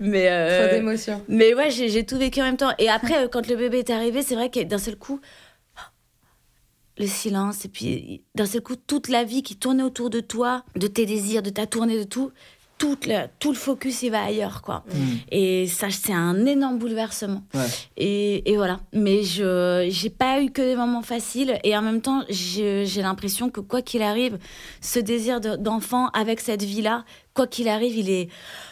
[0.00, 1.22] Mais, euh, Trop d'émotions.
[1.28, 2.72] mais ouais, j'ai tout vécu en même temps.
[2.78, 5.20] Et après, euh, quand le bébé est arrivé, c'est vrai que d'un seul coup,
[6.98, 10.64] le silence, et puis d'un seul coup, toute la vie qui tournait autour de toi,
[10.76, 12.32] de tes désirs, de ta tournée, de tout,
[12.78, 14.84] toute la- tout le focus, il va ailleurs, quoi.
[14.92, 14.98] Mm.
[15.32, 17.42] Et ça, c'est un énorme bouleversement.
[17.54, 17.66] Ouais.
[17.96, 18.80] Et, et voilà.
[18.92, 21.58] Mais je j'ai pas eu que des moments faciles.
[21.64, 24.38] Et en même temps, j'ai l'impression que quoi qu'il arrive,
[24.82, 28.28] ce désir de- d'enfant avec cette vie-là, quoi qu'il arrive, il est.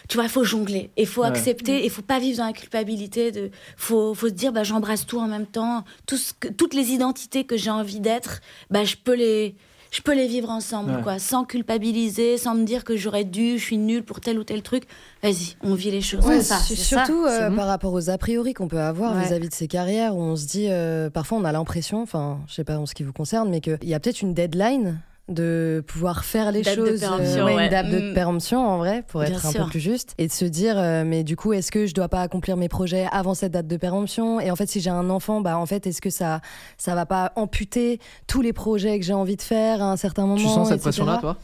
[0.09, 0.91] Tu vois, il faut jongler.
[0.99, 1.29] Il faut Ouais.
[1.29, 1.83] accepter.
[1.85, 3.33] Il faut pas vivre dans la culpabilité.
[3.35, 5.83] Il faut, faut se dire, bah, j'embrasse tout en même temps.
[6.07, 8.41] Tout ce que- toutes les identités que j'ai envie d'être,
[8.71, 9.55] bah, je peux les.
[9.95, 11.03] Je peux les vivre ensemble, Ouais.
[11.03, 14.43] quoi, sans culpabiliser, sans me dire que j'aurais dû, je suis nulle pour tel ou
[14.45, 14.85] tel truc.
[15.23, 16.25] Vas-y, on vit les choses.
[16.27, 16.57] Ouais, comme ça.
[16.59, 17.57] ça, surtout c'est euh, bon.
[17.57, 19.23] par rapport aux a priori qu'on peut avoir Ouais.
[19.25, 22.55] vis-à-vis de ces carrières où on se dit, euh, parfois on a l'impression, enfin, je
[22.55, 25.83] sais pas en ce qui vous concerne, mais qu'il y a peut-être une deadline de
[25.87, 27.65] pouvoir faire les Date de choses, euh, ouais, ouais.
[27.65, 28.15] une date de Mm.
[28.15, 31.03] péremption en vrai, pour Bien être un peu plus juste, et de se dire, euh,
[31.07, 33.77] mais du coup, est-ce que je dois pas accomplir mes projets avant cette date de
[33.79, 34.39] péremption?
[34.39, 36.41] Et en fait, si j'ai un enfant, bah en fait, est-ce que ça,
[36.77, 40.23] ça va pas amputer tous les projets que j'ai envie de faire à un certain
[40.27, 40.83] moment Tu sens cette etc.
[40.91, 41.37] pression-là, toi?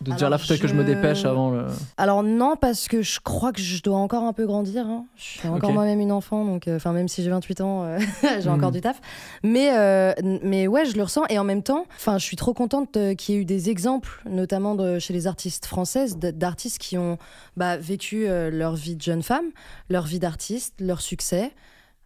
[0.00, 1.66] De dire Alors, là, peut-être que je me dépêche avant le.
[1.96, 4.86] Alors non, parce que je crois que je dois encore un peu grandir.
[4.86, 5.06] hein.
[5.16, 7.98] Je suis encore moi-même une enfant, donc euh, enfin même si j'ai 28 ans, euh,
[8.40, 9.00] j'ai encore du taf.
[9.42, 12.54] Mais euh, mais ouais, je le ressens et en même temps, enfin je suis trop
[12.54, 16.98] contente qu'il y ait eu des exemples, notamment de, chez les artistes françaises, d'artistes qui
[16.98, 17.18] ont
[17.56, 19.46] bah, vécu leur vie de jeune femme,
[19.88, 21.52] leur vie d'artiste, leur succès,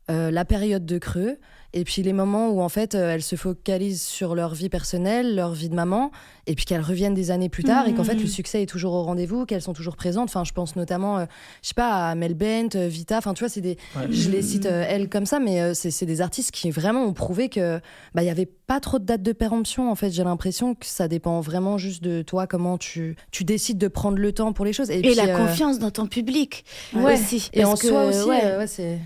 [0.09, 1.39] la période de creux.
[1.79, 5.35] Et puis les moments où en fait euh, elles se focalisent sur leur vie personnelle,
[5.35, 6.11] leur vie de maman,
[6.47, 8.95] et puis qu'elles reviennent des années plus tard et qu'en fait le succès est toujours
[8.95, 10.29] au rendez-vous, qu'elles sont toujours présentes.
[10.29, 11.27] Enfin, je pense notamment, euh,
[11.63, 13.19] je sais pas, à Mel Bent, euh, Vita.
[13.19, 14.07] Enfin, tu vois, c'est des, Ouais.
[14.11, 17.13] je les cite euh, elles comme ça, mais euh, c'est des artistes qui vraiment ont
[17.13, 17.81] prouvé que
[18.15, 19.91] bah il y avait pas trop de date de péremption.
[19.91, 23.79] En fait, j'ai l'impression que ça dépend vraiment juste de toi, comment tu tu décides
[23.79, 24.91] de prendre le temps pour les choses.
[24.91, 26.65] Et, Et puis, la euh, confiance dans ton public
[26.95, 27.15] ouais.
[27.15, 27.51] aussi.
[27.53, 28.99] Et en que, soi aussi, ouais, euh, ouais, c'est.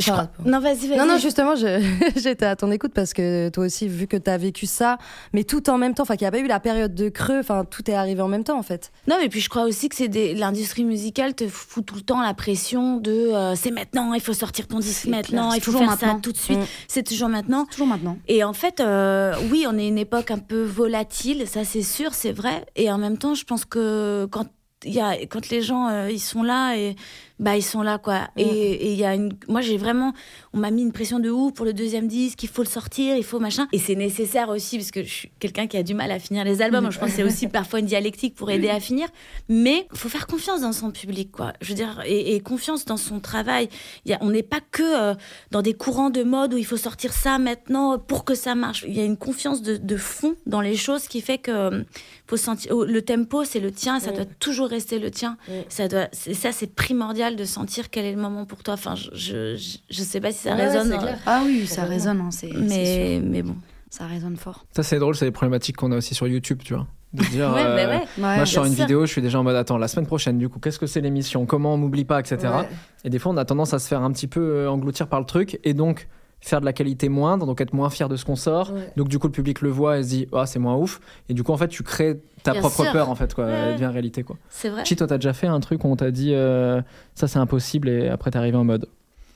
[0.00, 0.98] Enfin, Non, vas-y, vas-y.
[0.98, 1.80] Non, non, justement, je-
[2.16, 4.96] j'étais à ton écoute parce que toi aussi, vu que tu as vécu ça,
[5.32, 7.38] mais tout en même temps, enfin, qu'il n'y a pas eu la période de creux,
[7.40, 8.90] enfin, tout est arrivé en même temps, en fait.
[9.06, 10.34] Non, mais puis je crois aussi que c'est des...
[10.34, 14.32] l'industrie musicale te fout tout le temps la pression de euh, c'est maintenant, il faut
[14.32, 16.20] sortir ton disque C'est maintenant, clair, il faut toujours faire ça maintenant.
[16.20, 16.58] tout de suite.
[16.58, 16.66] Mm.
[16.88, 17.66] C'est toujours maintenant.
[17.66, 18.16] Toujours maintenant.
[18.28, 22.14] Et en fait, euh, oui, on est une époque un peu volatile, ça c'est sûr,
[22.14, 22.64] c'est vrai.
[22.76, 24.46] Et en même temps, je pense que quand
[24.84, 26.96] il y a, quand les gens euh, ils sont là et
[27.42, 28.28] bah ils sont là quoi.
[28.36, 30.12] Et il y a une moi j'ai vraiment
[30.52, 33.16] on m'a mis une pression de ouf pour le deuxième disque il faut le sortir
[33.16, 33.66] il faut machin.
[33.72, 36.44] Et c'est nécessaire aussi parce que je suis quelqu'un qui a du mal à finir
[36.44, 36.90] les albums.
[36.92, 39.08] Je pense que c'est aussi parfois une dialectique pour aider à finir.
[39.48, 41.52] Mais faut faire confiance dans son public quoi.
[41.60, 43.68] Je veux dire et, et confiance dans son travail.
[44.04, 45.14] Il y a, on n'est pas que euh,
[45.50, 48.84] dans des courants de mode où il faut sortir ça maintenant pour que ça marche.
[48.86, 51.82] Il y a une confiance de, de fond dans les choses qui fait que euh,
[52.28, 55.36] faut sentir oh, le tempo c'est le tien ça doit toujours rester le tien.
[55.68, 59.10] Ça doit ça c'est primordial de sentir quel est le moment pour toi enfin je
[59.14, 59.56] je,
[59.90, 60.98] je, sais pas si ça Ouais, résonne.
[61.26, 63.26] Ah oui, ça résonne, hein, c'est c'est mais sûr.
[63.28, 63.56] mais bon
[63.92, 64.64] ça résonne fort.
[64.74, 66.86] Ça, c'est drôle, c'est des problématiques qu'on a aussi sur YouTube, tu vois.
[67.12, 67.50] De dire.
[67.54, 68.00] ouais, euh, mais ouais.
[68.16, 68.84] Ouais, Moi, je sors une sûr.
[68.84, 71.02] vidéo, je suis déjà en mode attends, la semaine prochaine, du coup, qu'est-ce que c'est
[71.02, 71.44] l'émission?
[71.44, 72.38] Comment on m'oublie pas, etc.
[72.42, 72.68] Ouais.
[73.04, 75.20] Et des fois, on a tendance à se faire un petit peu euh, engloutir par
[75.20, 76.08] le truc et donc
[76.40, 78.72] faire de la qualité moindre, donc être moins fier de ce qu'on sort.
[78.72, 78.90] Ouais.
[78.96, 80.98] Donc, du coup, le public le voit et se dit, ah, c'est moins ouf.
[81.28, 82.92] Et du coup, en fait, tu crées ta Bien propre sûr.
[82.92, 83.44] peur, en fait, quoi.
[83.46, 83.72] Ouais, Elle ouais.
[83.74, 84.36] devient réalité, quoi.
[84.50, 86.80] c'est vrai Chi, toi, t'as déjà fait un truc où on t'a dit, euh,
[87.14, 88.86] ça, c'est impossible, et après, t'es arrivé en mode.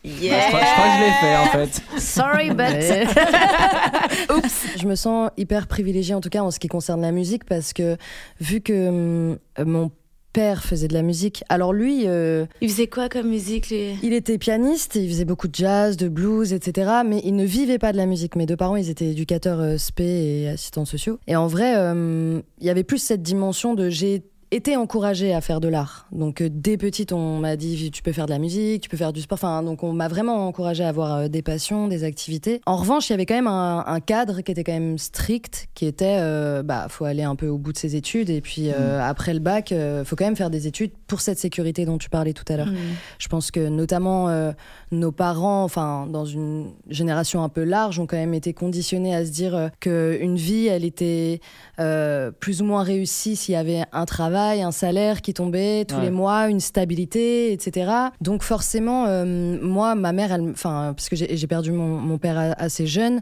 [0.04, 0.40] Yeah.
[0.40, 1.82] Je crois, je crois que je l'ai fait, en fait.
[2.00, 4.46] Sorry, but.
[4.80, 7.72] Je me sens hyper privilégiée en tout cas en ce qui concerne la musique parce
[7.72, 7.96] que
[8.40, 9.90] vu que hum, mon
[10.36, 13.96] père faisait de la musique, alors lui, euh, il faisait quoi comme musique lui?
[14.02, 16.90] il était pianiste, il faisait beaucoup de jazz, de blues, etc.
[17.06, 18.36] Mais il ne vivait pas de la musique.
[18.36, 21.18] Mes deux parents, ils étaient éducateurs euh, spé et assistants sociaux.
[21.26, 25.40] Et en vrai, euh, il y avait plus cette dimension de j'ai été encouragée à
[25.40, 26.06] faire de l'art.
[26.12, 28.96] Donc euh, dès petite, on m'a dit tu peux faire de la musique, tu peux
[28.96, 29.36] faire du sport.
[29.36, 32.60] Enfin, donc on m'a vraiment encouragée à avoir euh, des passions, des activités.
[32.66, 35.68] En revanche, il y avait quand même un, un cadre qui était quand même strict,
[35.74, 38.70] qui était euh, bah faut aller un peu au bout de ses études et puis
[38.70, 42.08] euh, après le bac, faut quand même faire des études pour cette sécurité dont tu
[42.10, 42.66] parlais tout à l'heure.
[42.66, 42.76] Hmm.
[43.18, 44.52] Je pense que notamment euh,
[44.90, 49.24] nos parents, enfin dans une génération un peu large, ont quand même été conditionnés à
[49.24, 51.40] se dire euh, que une vie, elle était
[51.78, 55.96] euh, plus ou moins réussie s'il y avait un travail, un salaire qui tombait tous
[55.96, 56.02] Ouais.
[56.02, 57.90] les mois, une stabilité, etc.
[58.20, 62.86] Donc forcément, euh, moi, ma mère, enfin parce que j'ai perdu mon, mon père assez
[62.86, 63.20] jeune,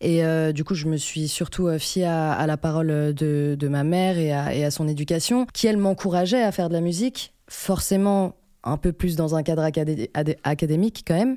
[0.00, 3.84] et du coup, je me suis surtout fiée à, à la parole de, de ma
[3.84, 7.21] mère et à, et à son éducation, qui elle m'encourageait à faire de la musique,
[7.48, 11.36] forcément un peu plus dans un cadre acadé- adé- académique quand même.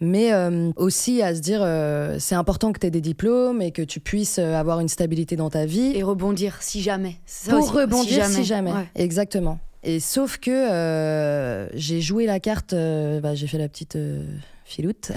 [0.00, 3.72] Mais euh, aussi à se dire, euh, c'est important que tu aies des diplômes et
[3.72, 7.16] que tu puisses euh, avoir une stabilité dans ta vie Et rebondir, si jamais.
[7.24, 8.72] Ça pour aussi, rebondir si jamais.
[8.72, 8.88] Ouais.
[8.94, 9.58] Exactement.
[9.82, 13.96] Et sauf que euh, j'ai joué la carte, bah, j'ai fait la petite
[14.66, 15.12] filoute.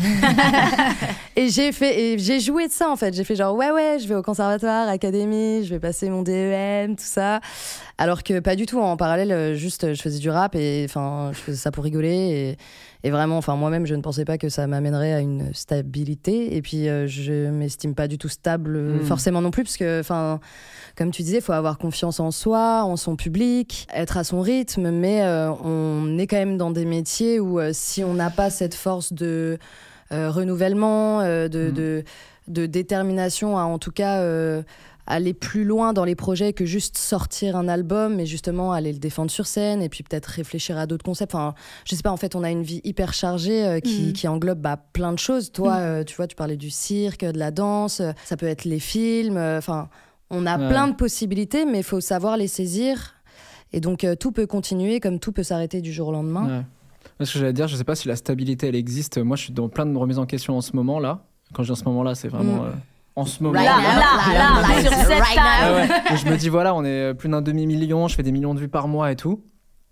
[1.35, 3.13] et j'ai fait, j'ai joué de ça en fait.
[3.13, 6.95] J'ai fait genre ouais ouais, je vais au conservatoire, académie, je vais passer mon DEM,
[6.95, 7.41] tout ça.
[7.97, 8.79] Alors que pas du tout.
[8.79, 12.09] En parallèle, euh, juste je faisais du rap et enfin je faisais ça pour rigoler
[12.09, 12.57] et,
[13.03, 16.55] et vraiment, enfin moi-même je ne pensais pas que ça m'amènerait à une stabilité.
[16.55, 19.05] Et puis euh, je m'estime pas du tout stable euh, Mm.
[19.05, 20.39] forcément non plus parce que enfin
[20.97, 24.41] comme tu disais, il faut avoir confiance en soi, en son public, être à son
[24.41, 28.29] rythme, mais euh, on est quand même dans des métiers où euh, si on n'a
[28.29, 29.57] pas cette force de
[30.11, 31.71] renouvellement, de, Mhm.
[31.73, 32.03] de,
[32.47, 34.23] de détermination à en tout cas
[35.09, 38.99] aller plus loin dans les projets que juste sortir un album, mais justement aller le
[38.99, 41.35] défendre sur scène et puis peut-être réfléchir à d'autres concepts.
[41.35, 44.13] Enfin, je sais pas, en fait, on a une vie hyper chargée euh, qui, Mhm.
[44.13, 45.51] qui englobe bah, plein de choses.
[45.51, 48.63] Toi, euh, tu vois, tu parlais du cirque, de la danse, euh, ça peut être
[48.65, 49.89] les films, euh, enfin...
[50.31, 50.67] On a Ouais.
[50.69, 53.15] plein de possibilités, mais il faut savoir les saisir.
[53.73, 56.63] Et donc, euh, tout peut continuer comme tout peut s'arrêter du jour au lendemain.
[57.19, 57.25] Ouais.
[57.25, 59.17] Ce que j'allais dire, je sais pas si la stabilité elle existe.
[59.17, 61.23] Moi, je suis dans plein de remises en question en ce moment là.
[61.51, 62.65] Quand je dis en ce moment là, c'est vraiment Mm.
[62.67, 62.71] euh,
[63.19, 63.59] en ce moment.
[63.59, 65.75] Là, là, là, sur cette table.
[65.91, 66.13] ouais.
[66.13, 68.53] Et je me dis voilà, on est plus d'un demi million, je fais des millions
[68.53, 69.43] de vues par mois et tout.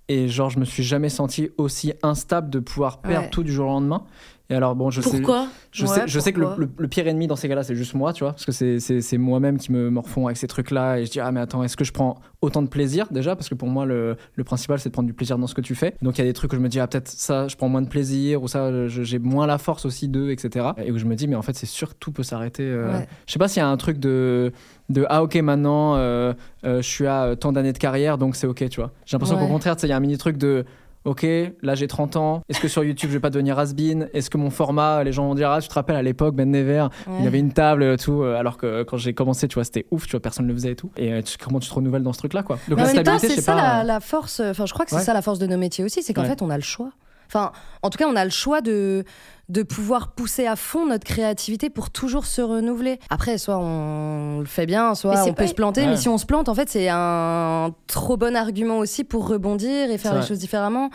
[0.10, 3.30] Et genre, je me suis jamais senti aussi instable de pouvoir perdre Ouais.
[3.30, 4.04] tout du jour au lendemain.
[4.50, 5.10] Et alors bon, je sais.
[5.18, 7.50] Pourquoi Je, Ouais, sais, je sais que le, pourquoi le- le pire ennemi dans ces
[7.50, 10.48] cas-là, c'est juste moi, tu vois, parce que c'est- moi-même qui me morfond avec ces
[10.48, 13.36] trucs-là, et je dis, ah mais attends, est-ce que je prends autant de plaisir déjà?
[13.36, 15.60] Parce que pour moi, le, le principal, c'est de prendre du plaisir dans ce que
[15.62, 15.96] tu fais.
[16.02, 17.68] Donc il y a des trucs où je me dis, ah peut-être ça, je prends
[17.68, 20.68] moins de plaisir, ou ça, je- j'ai moins la force aussi d'eux, etc.
[20.78, 22.64] Et où je me dis, mais en fait, c'est sûr que tout peut s'arrêter.
[22.64, 22.94] euh.
[23.00, 23.08] Ouais.
[23.26, 24.54] Je sais pas s'il y a un truc de,
[24.88, 26.34] de ah ok, maintenant, euh,
[26.64, 28.92] euh, je suis à euh, tant d'années de carrière, donc c'est ok, tu vois.
[29.06, 29.42] J'ai l'impression Ouais.
[29.44, 30.64] qu'au contraire, sais, il y a un mini truc de.
[31.06, 31.26] Ok,
[31.62, 32.42] là j'ai 30 ans.
[32.50, 34.10] Est-ce que sur YouTube je vais pas devenir has-been?
[34.14, 36.50] Est-ce que mon format, les gens vont dire Ah, tu te rappelles à l'époque, Ben
[36.52, 36.88] Never,
[37.20, 38.24] il y avait une table, euh, tout.
[38.24, 40.56] euh, Alors que quand j'ai commencé, tu vois, c'était ouf, tu vois, personne ne le
[40.58, 40.92] faisait et tout.
[40.98, 42.58] Et euh, tu- comment tu te renouvelles dans ce truc-là, quoi?
[42.68, 43.62] Donc Mais la stabilité, c'est ça pas.
[43.62, 44.42] la, euh, la force.
[44.42, 45.04] Enfin, je crois que c'est Ouais.
[45.04, 46.28] ça la force de nos métiers aussi, c'est qu'en Ouais.
[46.28, 46.90] fait, on a le choix.
[47.28, 47.52] Enfin,
[47.84, 49.04] en tout cas, on a le choix de
[49.50, 53.00] de pouvoir pousser à fond notre créativité pour toujours se renouveler.
[53.10, 55.82] Après, soit on le fait bien, soit on peut pas- se planter.
[55.82, 55.88] Ouais.
[55.88, 59.90] Mais si on se plante, en fait, c'est un trop bon argument aussi pour rebondir
[59.90, 60.90] et faire les choses différemment.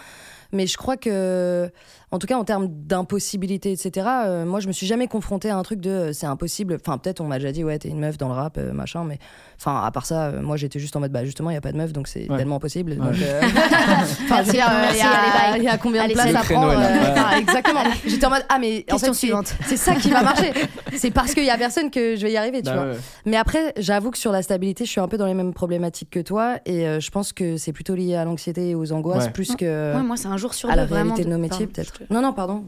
[0.52, 1.70] Mais je crois que,
[2.12, 5.56] en tout cas, en termes d'impossibilité, etc., euh, moi, je me suis jamais confrontée à
[5.56, 6.78] un truc de euh, c'est impossible.
[6.84, 9.04] Enfin, peut-être on m'a déjà dit, ouais, t'es une meuf dans le rap, euh, machin,
[9.04, 9.18] mais
[9.58, 11.60] enfin, à part ça, euh, moi, j'étais juste en mode, bah, justement, il y a
[11.60, 12.36] pas de meuf, donc c'est Ouais.
[12.36, 12.92] tellement impossible.
[12.92, 12.96] Ouais.
[12.98, 13.40] Donc, euh,
[14.24, 17.12] enfin, il y, a- il y a combien de Allez, place c'est à prendre euh,
[17.12, 17.80] enfin, Exactement.
[18.06, 19.54] J'étais en mode, ah, mais en Question fait, c'est- suivante.
[19.66, 20.52] c'est ça qui va marcher.
[20.96, 22.84] C'est parce qu'il y a personne que je vais y arriver, tu Bah vois.
[22.92, 22.96] ouais.
[23.24, 26.10] Mais après, j'avoue que sur la stabilité, je suis un peu dans les mêmes problématiques
[26.10, 29.24] que toi, et euh, je pense que c'est plutôt lié à l'anxiété et aux angoisses
[29.24, 29.30] Ouais.
[29.30, 31.14] plus que Ouais, moi, c'est un jour sur à deux, la vraiment.
[31.14, 32.01] réalité de nos métiers, peut-être.
[32.10, 32.64] Non, non, pardon.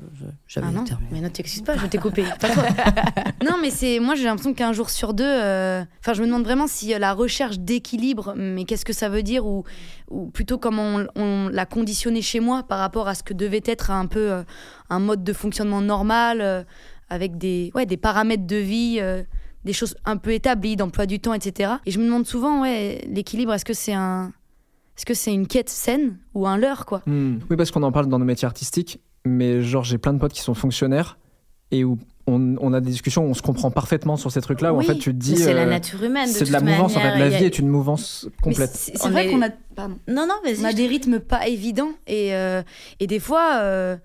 [0.46, 1.08] J'avais Ah terminé.
[1.12, 2.24] mais non, t'excuses pas, je t'ai coupé.
[2.40, 2.62] Pas toi.
[3.44, 6.44] non, mais c'est moi j'ai l'impression qu'un jour sur deux, euh, enfin je me demande
[6.44, 9.64] vraiment si euh, la recherche d'équilibre, mais qu'est-ce que ça veut dire ou,
[10.10, 13.62] ou plutôt comment on, on l'a conditionné chez moi par rapport à ce que devait
[13.64, 14.42] être un peu euh,
[14.90, 16.62] un mode de fonctionnement normal euh,
[17.10, 18.98] avec des ouais des paramètres de vie.
[19.00, 19.22] euh,
[19.64, 21.72] des choses un peu établies d'emploi du temps, etc.
[21.86, 24.30] Et je me demande souvent, ouais, l'équilibre, est-ce que c'est un,
[24.94, 27.00] est-ce que c'est une quête saine ou un leurre, quoi?
[27.06, 27.38] Hmm.
[27.48, 30.32] Oui, parce qu'on en parle dans nos métiers artistiques, mais genre j'ai plein de potes
[30.32, 31.18] qui sont fonctionnaires
[31.70, 34.72] et où on, on a des discussions où on se comprend parfaitement sur ces trucs-là,
[34.72, 35.36] où Oui, en fait tu te dis.
[35.36, 36.26] C'est la euh, nature humaine.
[36.28, 37.08] C'est de toute la mouvance, en fait.
[37.10, 38.70] manière, La a- vie est une mouvance complète.
[38.70, 39.98] c'est vrai est- qu'on a, pardon.
[40.08, 40.60] Non, non, vas-y.
[40.60, 42.62] On a je des rythmes pas évidents et, euh,
[43.00, 43.96] et des fois, euh,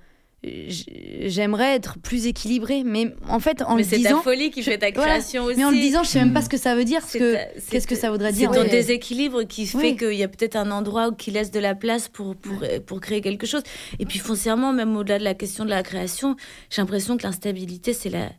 [0.44, 2.84] j'aimerais être plus équilibrée.
[2.86, 5.12] Mais en fait, en Mais le c'est disant, ta folie qui fait ta Voilà.
[5.14, 5.58] création aussi.
[5.58, 7.02] mais en le disant, je sais même pas ce que ça veut dire.
[7.06, 8.70] C'est que c'est qu'est-ce que ça voudrait C'est dire ton ouais.
[8.70, 9.96] déséquilibre qui fait Oui.
[9.98, 13.22] qu'il y a peut-être un endroit qui laisse de la place pour, pour, pour créer
[13.22, 13.64] quelque chose.
[14.00, 16.36] Et puis foncièrement, même au-delà de la question de la création,
[16.70, 18.30] j'ai l'impression que l'instabilité, c'est la,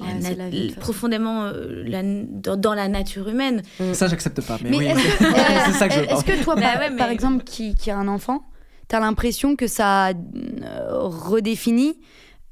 [0.00, 3.62] Ouais, c'est vie, profondément euh, la- dans, dans la nature humaine.
[3.94, 4.56] Ça, j'accepte pas.
[4.62, 5.28] Mais, Mais oui, est-ce que, euh,
[5.66, 7.74] c'est ça que je veux est-ce que toi, Bah par, ouais, mais- par exemple, qui,
[7.74, 8.44] qui a un enfant,
[8.88, 10.12] t'as l'impression que ça euh,
[11.02, 11.98] redéfinit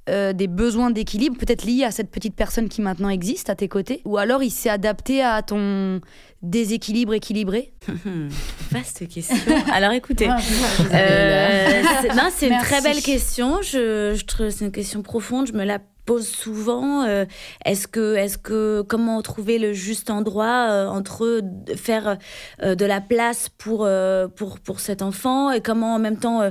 [0.08, 3.66] euh, des besoins d'équilibre, peut-être liés à cette petite personne qui maintenant existe à tes
[3.66, 6.00] côtés, ou alors il s'est adapté à ton
[6.42, 7.72] déséquilibre équilibré?
[8.70, 9.36] Vaste question.
[9.72, 10.28] Alors écoutez.
[10.92, 13.60] Euh, c'est- non, c'est une très belle question.
[13.62, 15.48] Je, je trouve c'est une question profonde.
[15.48, 17.02] Je me la pose souvent.
[17.04, 17.24] Euh,
[17.64, 21.42] est-ce que, est-ce que, comment trouver le juste endroit euh, entre
[21.76, 22.16] faire
[22.62, 23.86] euh, de la place pour
[24.36, 26.42] pour pour cet enfant et comment en même temps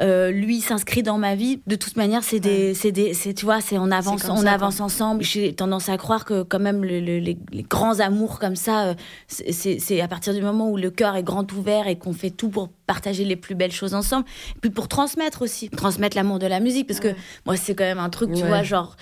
[0.00, 1.60] lui s'inscrit dans ma vie?
[1.66, 4.58] De toute manière, c'est des, c'est des, c'est tu vois, c'est on avance, on ça,
[4.58, 4.66] quoi.
[4.86, 5.22] ensemble.
[5.22, 8.94] J'ai tendance à croire que quand même le- le- les, les grands amours comme ça,
[9.28, 12.48] c'est- à partir du moment où le cœur est grand ouvert et qu'on fait tout
[12.48, 14.24] pour partager les plus belles choses ensemble,
[14.60, 17.08] puis pour transmettre aussi, transmettre l'amour de la musique, parce que
[17.46, 18.48] moi c'est quand même un truc, tu Ouais.
[18.48, 18.96] vois, genre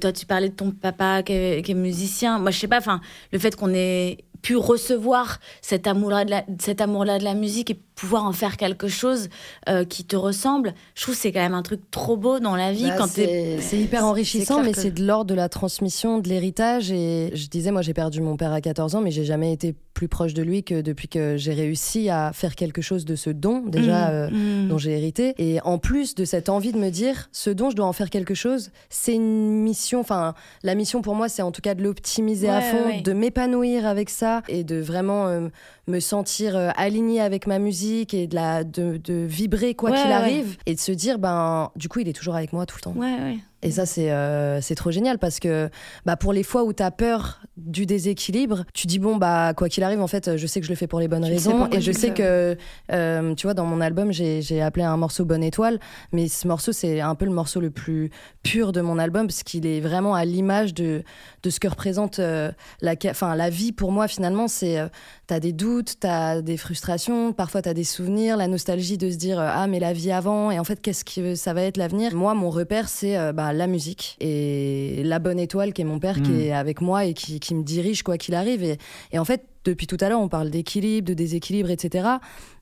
[0.00, 2.78] toi tu parlais de ton papa qui est, qui est musicien, moi je sais pas,
[2.78, 3.00] enfin
[3.32, 7.70] le fait qu'on ait pu recevoir cet amour-là de, la- cet amour-là de la musique
[7.70, 9.28] et pouvoir en faire quelque chose
[9.70, 12.54] euh, qui te ressemble, je trouve que c'est quand même un truc trop beau dans
[12.54, 15.34] la vie Bah, quand t'es c'est c'est hyper enrichissant, mais que- c'est de l'ordre de
[15.34, 16.92] la transmission, de l'héritage.
[16.92, 19.74] Et je disais, moi, j'ai perdu mon père à 14 ans, mais j'ai jamais été
[19.94, 23.30] plus proche de lui que depuis que j'ai réussi à faire quelque chose de ce
[23.30, 24.68] don, déjà, Mmh, euh, mmh.
[24.68, 25.34] dont j'ai hérité.
[25.38, 28.10] Et en plus de cette envie de me dire, ce dont je dois en faire
[28.10, 30.00] quelque chose, c'est une mission.
[30.00, 33.00] Enfin, la mission pour moi, c'est en tout cas de l'optimiser à Ouais, fond, ouais.
[33.00, 35.48] de m'épanouir avec ça et de vraiment euh,
[35.86, 39.96] me sentir euh, alignée avec ma musique et de, la, de, de vibrer quoi Ouais,
[39.96, 40.12] qu'il ouais.
[40.14, 40.56] arrive.
[40.66, 42.94] Et de se dire, ben, du coup, il est toujours avec moi tout le temps.
[42.96, 43.38] Ouais, ouais.
[43.62, 45.70] Et ça, c'est euh, trop génial parce que
[46.04, 49.68] bah, pour les fois où tu as peur du déséquilibre, tu dis, bon, bah, quoi
[49.68, 51.66] qu'il arrive, en fait, je sais que je le fais pour les bonnes Tu raisons.
[51.72, 52.56] Et je tu sais que,
[52.92, 55.80] euh, tu vois, dans mon album, j'ai appelé un morceau Bonne Étoile.
[56.12, 58.10] Mais ce morceau, c'est un peu le morceau le plus
[58.42, 61.02] pur de mon album parce qu'il est vraiment à l'image de,
[61.42, 64.48] de ce que représente euh, la, enfin, la vie pour moi, finalement.
[64.48, 64.78] C'est.
[64.78, 64.88] euh,
[65.28, 69.40] T'as des doutes, t'as des frustrations, parfois t'as des souvenirs, la nostalgie de se dire
[69.40, 72.14] ah mais la vie avant et en fait qu'est-ce que ça va être l'avenir?
[72.14, 76.22] Moi mon repère c'est bah, la musique et la bonne étoile qui est mon père
[76.22, 78.78] qui est avec moi et qui, qui me dirige quoi qu'il arrive et,
[79.12, 82.08] et en fait depuis tout à l'heure on parle d'équilibre, de déséquilibre etc.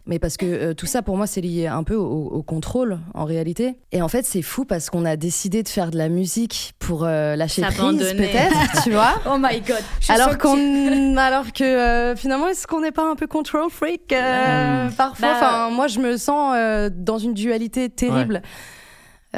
[0.06, 2.98] Mais parce que euh, tout ça, pour moi, c'est lié un peu au, au contrôle,
[3.14, 3.76] en réalité.
[3.90, 7.04] Et en fait, c'est fou parce qu'on a décidé de faire de la musique pour
[7.04, 9.14] euh, lâcher prise, peut-être, tu vois.
[9.26, 9.80] Oh my god.
[10.10, 14.90] Alors qu'on, alors que euh, finalement, est-ce qu'on n'est pas un peu control freak euh,
[14.90, 15.26] parfois?
[15.26, 18.42] Bah, Enfin, moi, je me sens euh, dans une dualité terrible.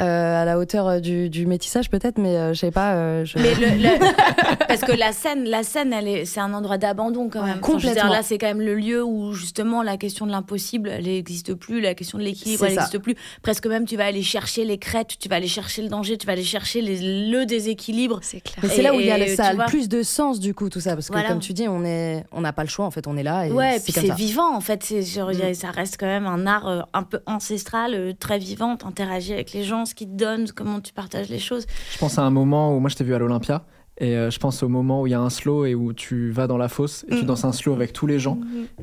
[0.03, 2.93] À la hauteur euh, du, du métissage peut-être, mais euh, je sais pas.
[2.95, 6.53] euh, je- Mais le, le- parce que la scène, la scène, elle est, c'est un
[6.53, 7.59] endroit d'abandon quand même.
[7.61, 8.11] Enfin, dire, complètement.
[8.13, 11.81] là, c'est quand même le lieu où justement la question de l'impossible, elle n'existe plus.
[11.81, 13.15] La question de l'équilibre, elle n'existe plus.
[13.41, 16.27] Presque même, tu vas aller chercher les crêtes, tu vas aller chercher le danger, tu
[16.27, 18.19] vas aller chercher les- le déséquilibre.
[18.21, 18.57] C'est clair.
[18.63, 20.39] Mais c'est là où il y a Et- le- ça a le plus de sens
[20.39, 21.29] du coup tout ça parce que Voilà.
[21.29, 23.45] comme tu dis on est on n'a pas le choix en fait on est là
[23.47, 24.83] et Ouais, et c'est vivant en fait.
[24.83, 25.53] C'est, genre, Mm.
[25.53, 28.75] ça reste quand même un art euh, un peu ancestral, euh, très vivant.
[28.77, 31.65] T'interagis avec les gens, ce qu'ils te donnent, comment tu partages les choses.
[31.93, 33.63] Je pense à un moment où moi je t'ai vu à l'Olympia
[33.99, 36.29] Et euh, je pense au moment où il y a un slow et où tu
[36.29, 37.25] vas dans la fosse et tu Mm.
[37.25, 38.37] danses un slow avec tous les gens.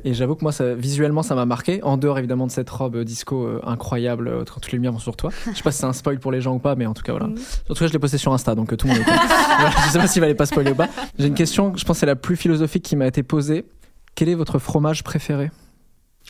[0.05, 1.81] Et j'avoue que moi, ça, visuellement, ça m'a marqué.
[1.85, 4.91] En dehors, évidemment, de cette robe euh, disco euh, incroyable euh, quand toutes les lumières
[4.91, 5.31] vont sur toi.
[5.53, 7.05] Je sais pas si c'est un spoil pour les gens ou pas, mais en tout
[7.05, 7.29] cas, voilà.
[7.29, 7.37] Mm.
[7.71, 9.11] En tout cas, je l'ai posté sur Insta, donc euh, tout le monde est.
[9.61, 10.89] Voilà, je sais pas s'il fallait pas spoiler ou pas.
[11.17, 13.67] J'ai une question, je pense que c'est la plus philosophique qui m'a été posée.
[14.17, 15.53] Quel est votre fromage préféré?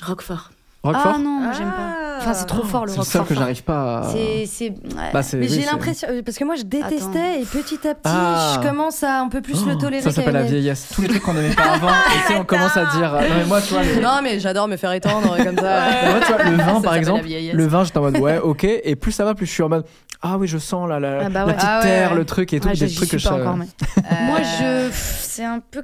[0.02, 0.50] Roquefort.
[0.82, 1.14] Roquefort?
[1.16, 2.03] Ah non, j'aime pas.
[2.24, 3.28] Enfin, c'est trop fort le C'est le seul roquefort.
[3.28, 4.02] que j'arrive pas à.
[4.12, 4.46] C'est.
[4.46, 5.10] c'est- ouais.
[5.12, 7.40] Bah, c'est- Mais j'ai c'est- l'impression, euh, parce que moi je détestais Attends.
[7.40, 8.52] et petit à petit Ah.
[8.62, 10.02] je commence à un peu plus Oh, le tolérer.
[10.02, 10.88] Ça s'appelle la vieillesse.
[10.94, 11.88] Tous les trucs qu'on n'aimait pas avant.
[11.88, 13.14] et tu on commence à dire.
[13.14, 15.80] euh, Non, mais moi, tu vois, les- Non mais j'adore me faire étendre comme ça.
[16.10, 18.64] Moi, tu vois, le vin, Ça par exemple, le vin, j'étais en mode ouais, ok.
[18.64, 19.84] Et plus ça va, plus je suis en mode
[20.26, 22.52] ah oui, je sens la, la, Ah bah la petite Ah ouais, terre, le truc
[22.54, 22.68] et tout.
[22.68, 23.28] Ouais, des trucs que je.
[23.28, 23.66] mais.
[23.98, 24.88] Euh, Moi, je.
[24.92, 25.82] C'est un peu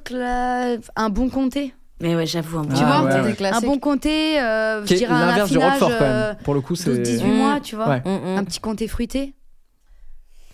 [0.96, 1.74] un bon comté.
[2.00, 3.46] Mais ouais, j'avoue, un bon Tu Ah, vois, ouais, ouais.
[3.52, 5.80] Un bon comté, euh, je Qui est dirais un l'inverse du affinage.
[5.80, 6.36] Roquefort quand euh, même.
[6.44, 6.90] Pour le coup, c'est.
[6.90, 7.28] 12-18 Mm.
[7.34, 7.88] mois, tu vois.
[7.88, 8.02] Ouais.
[8.04, 8.38] Mm, mm.
[8.38, 9.34] Un petit comté fruité.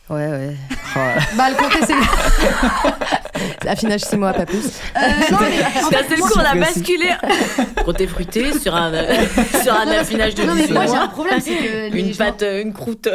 [0.09, 0.57] Ouais ouais.
[0.95, 4.59] Ah, Bah le comté c'est affinage 6 mois pas plus.
[4.97, 5.01] Euh,
[5.33, 7.11] non, mais D'un seul coup, on a basculé.
[7.85, 8.93] Côté fruité sur un,
[9.65, 11.01] sur un affinage de Non, mais 18 moi j'ai mois.
[11.03, 13.09] un problème, c'est que Une gens- pâte, euh, une croûte.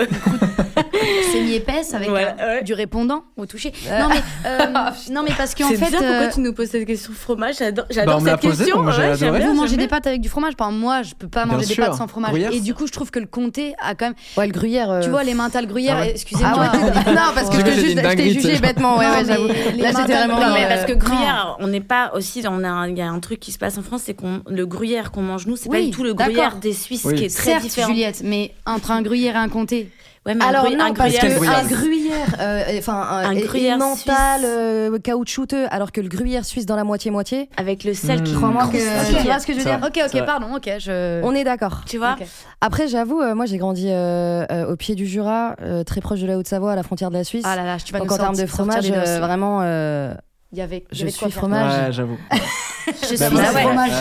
[1.31, 2.63] Semi-épaisse avec Voilà, euh, ouais.
[2.63, 3.71] du répondant au toucher.
[3.89, 4.59] Non mais euh,
[5.11, 7.85] non mais parce qu'en fait bizarre, euh, pourquoi tu nous poses cette question fromage J'adore
[7.89, 8.83] Bah, cette question.
[8.83, 10.55] bien, vous mangez des pâtes avec du fromage.
[10.55, 11.85] Par moi, je peux pas Bien manger des sûr.
[11.85, 12.31] pâtes sans fromage.
[12.31, 12.51] Gruyère.
[12.53, 14.15] Et du coup, je trouve que le comté a quand même.
[14.37, 14.89] Ouais le gruyère.
[14.91, 15.97] euh, Tu vois les mentales gruyère.
[15.99, 16.11] Ah ouais.
[16.11, 16.51] Excusez-moi.
[16.71, 16.77] Ah
[17.11, 19.47] non parce que je t'ai jugé bêtement ouais j'avoue.
[19.47, 20.39] Là j'étais vraiment.
[20.39, 22.43] Non, mais parce que gruyère, on n'est pas aussi.
[22.49, 24.41] On a, un- il y a un truc qui se passe en France, c'est qu'on
[24.47, 27.35] le gruyère qu'on mange nous, c'est pas du tout le gruyère des Suisses qui est
[27.35, 27.87] très différent.
[27.89, 29.89] Juliette, mais entre un gruyère et un comté.
[30.23, 33.29] Ouais, mais un Alors gruyère- non, un parce gruyère que un gruyère, euh, enfin un,
[33.29, 34.49] Un est gruyère mental, suisse.
[34.51, 38.34] euh, caoutchouteux, alors que le gruyère suisse dans la moitié moitié, avec le sel qui
[38.34, 38.38] Mmh.
[38.38, 39.17] crois-moi que croustille.
[39.17, 39.79] tu vois ce que je veux dire.
[39.84, 41.21] Ok, ok, pardon, ok, je.
[41.23, 41.81] On est d'accord.
[41.88, 42.27] Tu vois Ok.
[42.62, 46.19] Après, j'avoue, euh, moi j'ai grandi euh, euh, au pied du Jura, euh, très proche
[46.19, 47.45] de la Haute-Savoie, à la frontière de la Suisse.
[47.47, 50.13] Ah là là, tu vas Donc en termes de fromage, euh, vraiment, euh,
[50.53, 51.73] Il y avait, il y je avait suis fromage.
[51.87, 52.17] Ouais, j'avoue.
[53.03, 53.61] Je suis Bah, moi, Ah c'est- ouais.
[53.61, 53.91] fromage.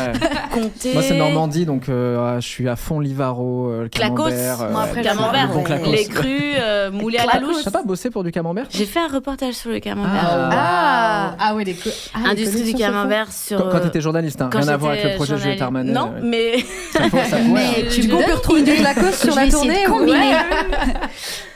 [0.53, 0.93] Comté.
[0.95, 4.17] Moi, c'est Normandie, donc euh, je suis à fond Livaro, euh, le Clacos.
[4.25, 4.63] camembert.
[4.63, 5.93] euh, Moi, après, Camembert, le bon clacos.
[5.93, 7.63] les crus, euh, moulés à la louche.
[7.63, 10.11] T'as pas bossé pour du camembert J'ai fait un reportage sur le camembert.
[10.51, 11.77] Ah, ah ouais, les
[12.15, 13.59] ah, les Industrie du camembert sur.
[13.59, 15.61] Quand, quand t'étais journaliste, hein, rien à voir avec le projet Juliette.
[15.61, 15.93] Armanet.
[15.93, 16.65] Non, mais.
[16.93, 20.07] ça ça Mais tu peut retrouver du Lacoste sur la tournée ou.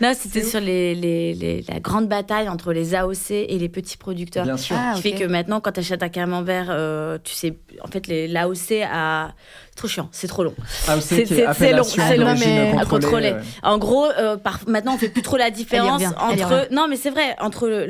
[0.00, 3.96] Non, c'était sur les, les, les- la grande bataille entre les AOC et les petits
[3.96, 4.44] producteurs.
[4.44, 4.76] Bien sûr.
[4.78, 8.07] Ah, qui fait que maintenant, quand tu achètes un camembert, euh, tu sais, en fait,
[8.07, 9.33] les l'AOC a.
[9.70, 10.54] C'est trop chiant, c'est trop long.
[10.88, 13.33] Ah, C'est- est long, c'est long, mais- contrôler.
[13.33, 13.40] ouais.
[13.62, 16.68] En gros, euh, par- maintenant, on fait plus trop la différence entre.
[16.72, 17.87] Non, mais c'est vrai, entre le,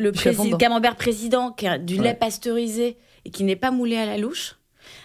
[0.57, 2.05] camembert président, qui a du Ouais.
[2.05, 4.57] lait pasteurisé et qui n'est pas moulé à la louche,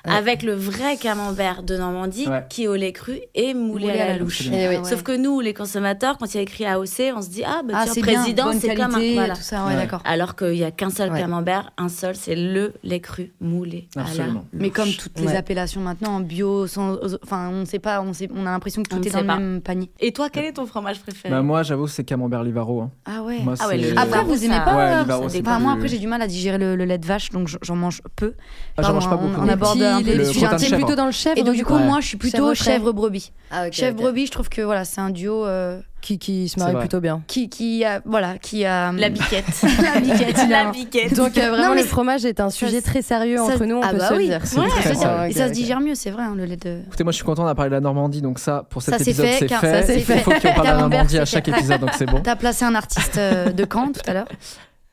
[0.06, 0.14] Ouais.
[0.14, 2.46] avec le vrai camembert de Normandie, Ouais.
[2.50, 4.48] qui est au lait cru et moulé, à la, louche.
[4.52, 4.76] Eh oui.
[4.84, 7.62] Sauf que nous, les consommateurs, quand il y a écrit AOC, on se dit ah
[7.66, 9.36] bah Ah, tiens, c'est bien, président, bonne c'est comme un qualité, voilà.
[9.36, 9.76] tout ça, ouais, Ouais.
[9.76, 10.02] d'accord.
[10.06, 11.20] Alors qu'il n'y a qu'un seul Ouais.
[11.20, 14.40] camembert, un seul, c'est le lait cru moulé Absolument.
[14.40, 14.98] à la Mais comme louche.
[14.98, 18.52] toutes les appellations maintenant, en bio, sans, enfin, on sait pas, on, sait, on a
[18.52, 19.38] l'impression que tout est dans le pas.
[19.38, 19.90] même panier.
[20.00, 21.34] Et toi, quel est ton fromage préféré?
[21.34, 22.82] Bah, moi, j'avoue, c'est camembert Livaro.
[22.82, 22.92] hein.
[23.06, 23.40] Ah ouais.
[23.44, 26.08] Moi, Ah ouais, c'est- le Après, vous aimez pas euh, plus- Moi, après, j'ai du
[26.08, 28.34] mal à digérer le, lait de vache, donc j'en mange peu.
[28.78, 29.40] Ah, j'en mange pas beaucoup.
[29.42, 30.78] on Les aborde petits- un peu les- le tu crottin de es chèvre.
[30.78, 31.38] plutôt dans le chèvre.
[31.38, 31.84] Et donc, du coup, Ouais.
[31.84, 33.32] moi, je suis plutôt chèvre-brebis.
[33.52, 36.76] Ah, ok, Chèvre-brebis, je trouve que voilà, c'est un duo euh, qui, qui se marie
[36.76, 37.22] plutôt bien.
[37.28, 39.46] qui, qui a, voilà, qui a La biquette.
[39.82, 41.14] la biquette, la biquette.
[41.16, 43.82] Donc euh, vraiment Non, le fromage est un sujet très sérieux ça- entre nous, on
[43.82, 44.28] ah peut bah se oui.
[44.28, 44.42] le dire.
[44.62, 45.30] Ouais.
[45.30, 46.82] Et ça se digère mieux, c'est vrai, hein, le lait de.
[46.88, 49.02] Écoutez, moi, je suis content d'avoir parlé de la Normandie, donc ça, pour cet Ça,
[49.02, 49.82] épisode, fait, c'est fait.
[49.82, 50.24] ça, c'est Il faut fait.
[50.24, 51.52] qu'on parle de la Normandie à chaque fait.
[51.52, 52.20] épisode, donc c'est bon.
[52.24, 54.28] T'as placé un artiste euh, de Caen tout à l'heure.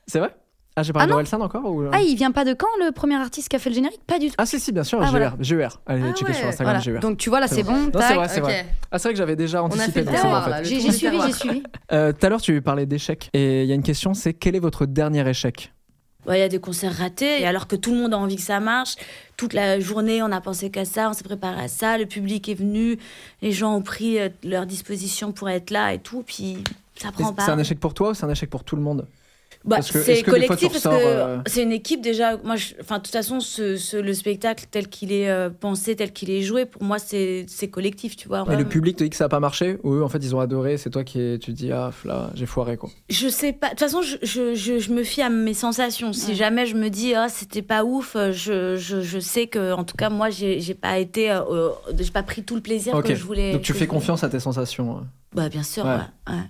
[0.07, 0.35] C'est vrai?
[0.79, 1.13] Ah, j'ai parlé Ah non.
[1.15, 1.85] d'Orelsan encore ou...
[1.91, 4.01] Ah, il vient pas de Caen, le premier artiste qui a fait le générique?
[4.07, 4.35] Pas du tout.
[4.37, 5.11] Ah, si, si, bien sûr, Ah, GER.
[5.11, 5.35] voilà.
[5.41, 5.69] GER.
[5.87, 6.99] Allez, Ah checker ouais, sur Instagram, Voilà.
[6.99, 7.01] GER.
[7.01, 7.73] Donc tu vois, là, c'est bon.
[7.87, 8.67] Non, c'est vrai, c'est vrai.
[8.91, 10.65] Ah, c'est vrai que j'avais déjà anticipé, c'est bon en fait.
[10.65, 11.63] J'ai suivi, j'ai suivi.
[11.93, 13.31] Euh, Tout à l'heure, tu parlais d'échecs.
[13.33, 15.73] Et il y a une question, c'est quel est votre dernier échec?
[16.27, 18.37] Ouais, Il y a des concerts ratés, et alors que tout le monde a envie
[18.37, 18.97] que ça marche.
[19.39, 22.49] Toute la journée, on a pensé qu'à ça, on s'est préparé à ça, le public
[22.51, 22.99] est venu,
[23.43, 26.59] les gens ont pris euh, leur disposition pour être là et tout, puis
[26.97, 27.45] ça Et prend pas.
[27.45, 29.07] C'est un échec pour toi ou c'est un échec pour tout le monde?
[29.67, 32.37] Bah, c'est collectif parce que euh, c'est une équipe déjà.
[32.37, 36.13] Moi, enfin, de toute façon, ce, ce- le spectacle tel qu'il est euh, pensé, tel
[36.13, 38.45] qu'il est joué, pour moi, c'est collectif, tu vois.
[38.53, 40.37] Et le public te dit que ça n'a pas marché Ou eux, en fait, ils
[40.37, 42.91] ont adoré, c'est toi qui es- tu te dis, ah, là, j'ai foiré, quoi.
[43.11, 43.67] Je sais pas.
[43.67, 46.13] De toute façon, je, je, je, je me fie à mes sensations.
[46.13, 49.73] Si jamais je me dis, ah, c'était pas ouf, euh, je, je, je sais que,
[49.73, 53.15] en tout cas, moi, j'ai pas été, euh, j'ai pas pris tout le plaisir que
[53.17, 53.53] je voulais.
[53.53, 53.89] Donc tu fais voulais.
[53.89, 55.05] confiance à tes sensations.
[55.35, 55.97] Bah, bien sûr, ouais.
[56.33, 56.41] Ouais,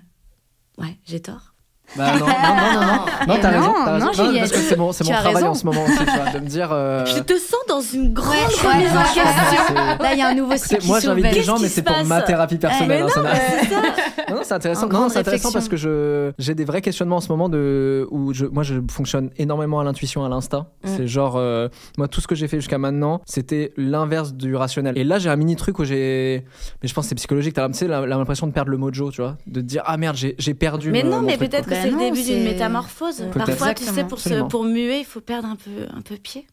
[0.79, 1.55] Ouais, j'ai tort.
[1.97, 4.25] Bah non, non, non, non, non, non, t'as raison, t'as non, raison.
[4.25, 5.47] Juliette, parce que c'est mon, c'est mon travail raison.
[5.49, 6.69] en ce moment aussi, tu vois, de me dire.
[6.73, 9.75] euh, Je te sens dans une grande Ouais, remise en question.
[9.75, 12.23] Là, il y a un nouveau cycle moi j'invite des gens, mais c'est pour ma
[12.23, 13.05] thérapie personnelle.
[13.07, 14.37] Mais hein, non.
[14.37, 14.89] Non, c'est intéressant.
[14.89, 18.33] Non, c'est intéressant parce que je j'ai des vrais questionnements en ce moment de où
[18.35, 20.67] je moi je fonctionne énormément à l'intuition, à l'instinct.
[20.85, 20.89] Mm.
[20.97, 21.69] C'est genre euh,
[21.99, 24.99] moi tout ce que j'ai fait jusqu'à maintenant, c'était l'inverse du rationnel.
[24.99, 26.45] Et là j'ai un mini truc où j'ai
[26.83, 27.55] mais je pense que c'est psychologique.
[27.55, 29.97] T'as tu sais, la- l'impression de perdre le mojo, tu vois, de te dire ah
[29.97, 30.91] merde j'ai perdu.
[30.91, 33.17] Mais non, mais peut-être c'est Ben le non, début d'une métamorphose.
[33.17, 33.47] Peut-être.
[33.47, 36.47] Parfois, tu sais, pour, se, pour muer, il faut perdre un peu, un peu pied.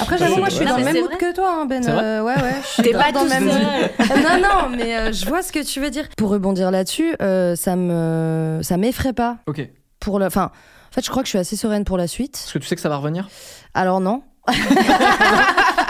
[0.00, 1.86] Après, C'est j'avoue, moi, je suis dans le même mood que toi, hein, Ben.
[1.86, 2.54] Euh, ouais, ouais.
[2.62, 5.64] je suis T'es pas dans le même non, non, mais euh, je vois ce que
[5.64, 6.08] tu veux dire.
[6.16, 9.38] Pour rebondir là-dessus, euh, ça me, ça m'effraie pas.
[9.46, 9.66] Ok.
[10.00, 10.50] Pour le, enfin,
[10.90, 12.36] en fait, je crois que je suis assez sereine pour la suite.
[12.36, 13.28] Est-ce que tu sais que ça va revenir?
[13.72, 14.22] Alors non.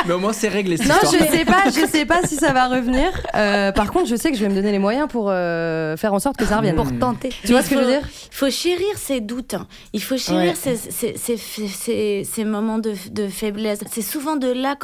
[0.07, 1.13] Mais au moins c'est réglé cette Non, histoire.
[1.31, 3.11] je sais pas, je sais pas si ça va revenir.
[3.35, 6.15] Euh, par contre, je sais que je vais me donner les moyens pour euh, faire
[6.15, 6.77] en sorte que ça revienne.
[6.77, 7.31] Pour Tenter.
[7.45, 8.03] Tu vois ce que je veux dire?
[8.31, 9.55] Il faut chérir ses doutes.
[9.55, 9.67] hein.
[9.93, 12.25] Il faut chérir Ouais.
[12.25, 13.81] ces, moments de, de faiblesse.
[13.91, 14.77] C'est souvent de là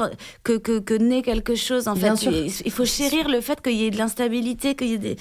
[0.44, 1.88] que, que, que naît quelque chose.
[1.88, 2.32] En Bien fait, sûr.
[2.64, 5.16] il, faut chérir le fait qu'il y ait de l'instabilité, qu'il y ait des,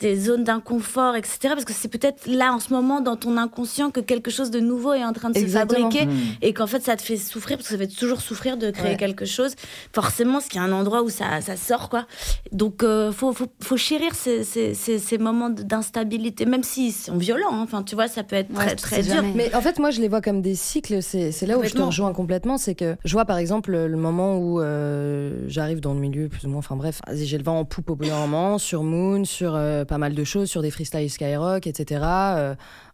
[0.00, 1.38] des zones d'inconfort, etc.
[1.50, 4.60] Parce que c'est peut-être là, en ce moment, dans ton inconscient, que quelque chose de
[4.60, 5.90] nouveau est en train de Exactement.
[5.90, 6.12] se fabriquer Hmm.
[6.42, 8.92] et qu'en fait, ça te fait souffrir parce que ça fait toujours souffrir de créer
[8.92, 8.96] Ouais.
[8.96, 9.45] quelque chose.
[9.92, 12.06] Forcément, parce qu'il y a un endroit où ça, ça sort, quoi.
[12.52, 17.16] Donc, euh, faut, faut, faut chérir ces, ces, ces, ces moments d'instabilité, même s'ils sont
[17.16, 17.52] violents.
[17.52, 17.60] hein.
[17.62, 19.14] Enfin, tu vois, ça peut être Ouais, très, très dur.
[19.14, 19.32] jamais.
[19.34, 21.02] Mais en fait, moi, je les vois comme des cycles.
[21.02, 22.58] C'est c'est là où je te rejoins complètement.
[22.58, 26.44] C'est que je vois, par exemple, le moment où euh, j'arrive dans le milieu, plus
[26.46, 26.58] ou moins.
[26.58, 29.84] Enfin bref, j'ai le vent en poupe au bout d'un moment, sur Moon, sur euh,
[29.84, 32.00] pas mal de choses, sur des freestyles Skyrock, etc.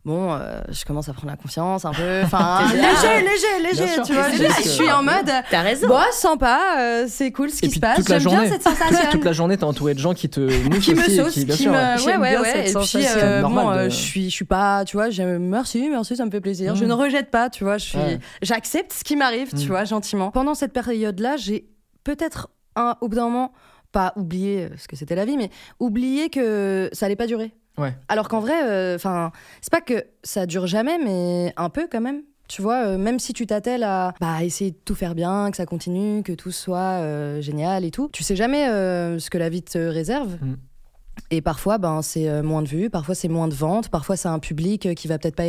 [0.05, 2.21] Bon, euh, je commence à prendre la confiance un peu.
[2.25, 4.03] Enfin, T'es léger, léger, léger, sûr.
[4.03, 4.29] tu vois.
[4.31, 5.31] Je, suis en mode.
[5.49, 5.87] T'as raison.
[5.87, 8.01] Bon, sympa, euh, c'est cool ce qui se passe.
[8.07, 8.99] J'aime bien cette sensation.
[9.13, 11.33] Toute la journée, t'es entouré de gens qui te moussent qui me aussi et sauce,
[11.35, 11.71] qui, bien qui sûr.
[11.73, 11.77] me...
[12.05, 12.71] Ouais, ouais, ouais.
[12.71, 15.89] Et puis, euh, bon, de- euh, je suis, je suis pas, tu vois, j'aime, merci,
[15.89, 16.75] merci, ça me fait plaisir.
[16.75, 18.19] Je ne rejette pas, tu vois, je suis, Ouais.
[18.43, 19.69] j'accepte ce qui m'arrive, tu Mm.
[19.69, 20.33] vois, gentiment.
[20.33, 21.69] Pendant cette période-là, j'ai
[22.03, 23.53] peut-être un, au bout d'un moment,
[23.93, 27.53] pas oublié ce que c'était la vie, mais oublié que ça allait pas durer.
[27.79, 27.95] Ouais.
[28.09, 32.23] Alors qu'en vrai, enfin, c'est pas que ça dure jamais, mais un peu quand même.
[32.53, 35.57] Tu vois, euh, même si tu t'attelles à bah, essayer de tout faire bien, que
[35.57, 39.39] ça continue, que tout soit euh, génial et tout, tu sais jamais euh, ce que
[39.39, 40.37] la vie te réserve.
[40.43, 40.57] Mm.
[41.31, 44.29] Et parfois, ben, c'est euh, moins de vues, parfois c'est moins de ventes, parfois c'est
[44.29, 45.45] un public euh, qui va peut-être pas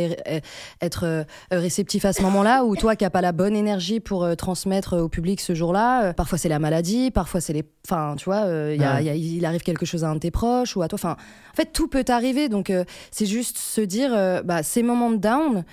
[0.80, 4.26] être euh, réceptif à ce moment-là, ou toi qui n'as pas la bonne énergie pour
[4.36, 6.12] transmettre au public ce jour-là.
[6.14, 7.64] Parfois c'est la maladie, parfois c'est les...
[7.86, 9.02] Enfin, tu vois, il y a- Ouais.
[9.02, 10.98] il y a- il arrive quelque chose à un de tes proches ou à toi.
[10.98, 11.16] Enfin,
[11.52, 12.48] en fait, tout peut t'arriver.
[12.48, 12.72] Donc,
[13.10, 14.10] c'est juste se dire,
[14.44, 15.64] bah, ces moments de down,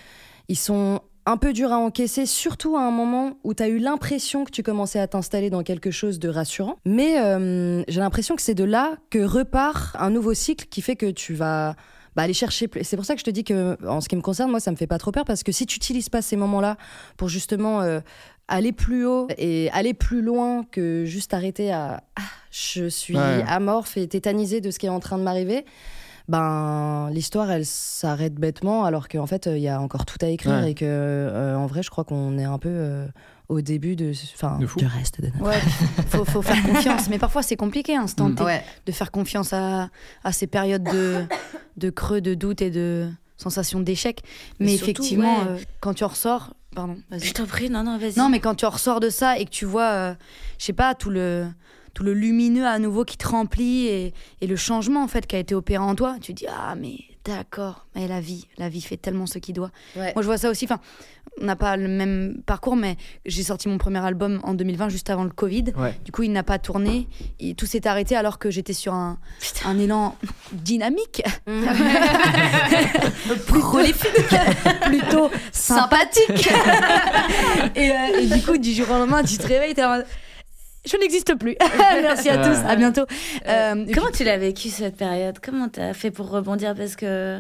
[0.49, 3.77] ils sont un peu durs à encaisser, surtout à un moment où tu as eu
[3.77, 6.77] l'impression que tu commençais à t'installer dans quelque chose de rassurant.
[6.85, 10.95] Mais euh, j'ai l'impression que c'est de là que repart un nouveau cycle qui fait
[10.95, 11.75] que tu vas
[12.15, 14.21] bah, aller chercher C'est pour ça que je te dis que, en ce qui me
[14.21, 16.35] concerne, moi, ça me fait pas trop peur parce que si tu n'utilises pas ces
[16.35, 16.75] moments-là
[17.17, 17.99] pour justement euh,
[18.47, 23.43] aller plus haut et aller plus loin que juste arrêter à ah, je suis Ouais.
[23.47, 25.63] amorphe et tétanisée de ce qui est en train de m'arriver,
[26.31, 30.53] ben l'histoire elle s'arrête bêtement alors qu'en fait il y a encore tout à écrire
[30.63, 30.71] Ouais.
[30.71, 33.05] et que euh, en vrai je crois qu'on est un peu euh,
[33.49, 35.59] au début de enfin du reste de notre Ouais,
[36.07, 37.09] faut, faut faire confiance.
[37.09, 38.35] Mais parfois, c'est compliqué, hein, instant Mm.
[38.35, 39.89] T, ouais de faire confiance à,
[40.23, 41.25] à ces périodes de,
[41.77, 44.21] de creux, de doute et de sensation d'échec.
[44.59, 45.47] Mais, Mais surtout, effectivement, ouais.
[45.49, 46.53] euh, quand tu en ressors.
[46.73, 46.95] Pardon.
[47.11, 48.17] Je t'en prie, non, non, vas-y.
[48.17, 50.13] Non, mais quand tu en ressors de ça et que tu vois, euh,
[50.57, 51.45] je sais pas, tout le,
[51.93, 55.35] tout le lumineux à nouveau qui te remplit et, et le changement en fait qui
[55.35, 58.69] a été opéré en toi, tu te dis ah mais d'accord, mais la vie, la
[58.69, 59.71] vie fait tellement ce qu'il doit.
[59.95, 60.11] Ouais.
[60.15, 60.65] Moi je vois ça aussi.
[60.65, 60.79] Enfin,
[61.39, 65.09] on n'a pas le même parcours, mais j'ai sorti mon premier album en 2020 juste
[65.09, 65.65] avant le Covid.
[65.77, 65.97] Ouais.
[66.03, 67.07] Du coup, il n'a pas tourné.
[67.39, 69.19] Et tout s'est arrêté alors que j'étais sur un,
[69.65, 70.15] un élan
[70.51, 71.21] dynamique,
[73.47, 74.35] prolifique,
[74.85, 76.29] plutôt sympathique.
[77.75, 79.83] et, euh, et du coup, du jour au lendemain, tu te réveilles, t'es
[80.85, 81.55] Je n'existe plus.
[82.01, 82.57] Merci à tous.
[82.67, 83.05] À bientôt.
[83.47, 85.37] Euh, et Comment puis- tu l'as vécu cette période?
[85.43, 86.75] Comment t'as fait pour rebondir?
[86.75, 87.39] Parce que.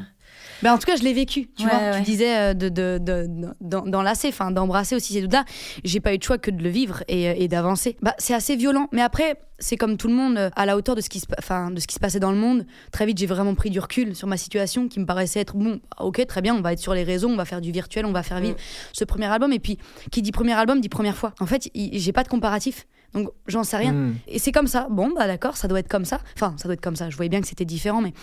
[0.63, 1.49] Ben, en tout cas, je l'ai vécu.
[1.57, 1.97] Tu Ouais, vois, ouais.
[1.97, 3.27] tu disais euh, de, de, de,
[3.61, 5.43] d'en- d'enlacer, enfin d'embrasser aussi ces doutes-là.
[5.83, 7.97] J'ai pas eu de choix que de le vivre et, euh, et d'avancer.
[8.03, 10.93] Bah, c'est assez violent, mais après, c'est comme tout le monde, euh, à la hauteur
[10.93, 12.67] de ce qui se, enfin, de ce qui se passait dans le monde.
[12.91, 15.79] Très vite, j'ai vraiment pris du recul sur ma situation, qui me paraissait être bon.
[15.99, 18.11] Ok, très bien, on va être sur les réseaux, on va faire du virtuel, on
[18.11, 18.55] va faire vivre
[18.93, 19.51] ce premier album.
[19.53, 19.79] Et puis,
[20.11, 21.33] qui dit premier album dit première fois.
[21.39, 23.93] En fait, j'ai pas de comparatif, donc j'en sais rien.
[23.93, 24.15] Mm.
[24.27, 24.87] Et c'est comme ça.
[24.89, 26.19] Bon, bah d'accord, ça doit être comme ça.
[26.35, 27.09] Enfin, ça doit être comme ça.
[27.09, 28.13] Je voyais bien que c'était différent, mais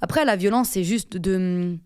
[0.00, 1.76] après, la violence, c'est juste de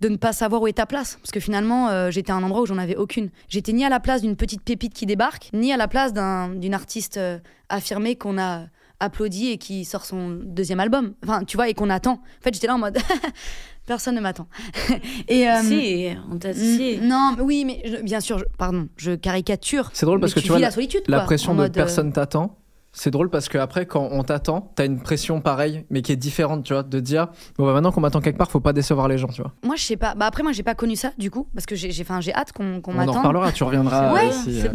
[0.00, 1.16] de ne pas savoir où est ta place.
[1.20, 3.28] Parce que finalement, euh, j'étais à un endroit où j'en avais aucune.
[3.50, 6.48] J'étais ni à la place d'une petite pépite qui débarque, ni à la place d'un-
[6.54, 7.38] d'une artiste euh,
[7.68, 8.64] affirmée qu'on a
[9.00, 11.14] applaudit et qui sort son deuxième album.
[11.24, 12.12] Enfin, tu vois, et qu'on attend.
[12.12, 12.98] En fait, j'étais là en mode
[13.86, 14.46] personne ne m'attend.
[15.28, 16.98] et euh, Si, on t'a si.
[17.00, 19.90] mm, non, mais oui, mais je- bien sûr, je- pardon, je caricature.
[19.92, 21.74] C'est drôle parce que tu vois la- la solitude, La quoi, pression de mode, euh,
[21.80, 22.56] personne t'attend.
[22.92, 26.16] C'est drôle parce que après quand on t'attend, t'as une pression pareille, mais qui est
[26.16, 29.06] différente, tu vois, de dire bon bah maintenant qu'on m'attend quelque part, faut pas décevoir
[29.06, 29.52] les gens, tu vois.
[29.64, 30.14] Moi, je sais pas.
[30.16, 32.34] Bah après, moi, j'ai pas connu ça du coup, parce que j'ai, j'ai, enfin, j'ai
[32.34, 33.16] hâte qu'on, qu'on on en m'attende.
[33.18, 34.70] reparlera, tu reviendras Ouais, c'est euh,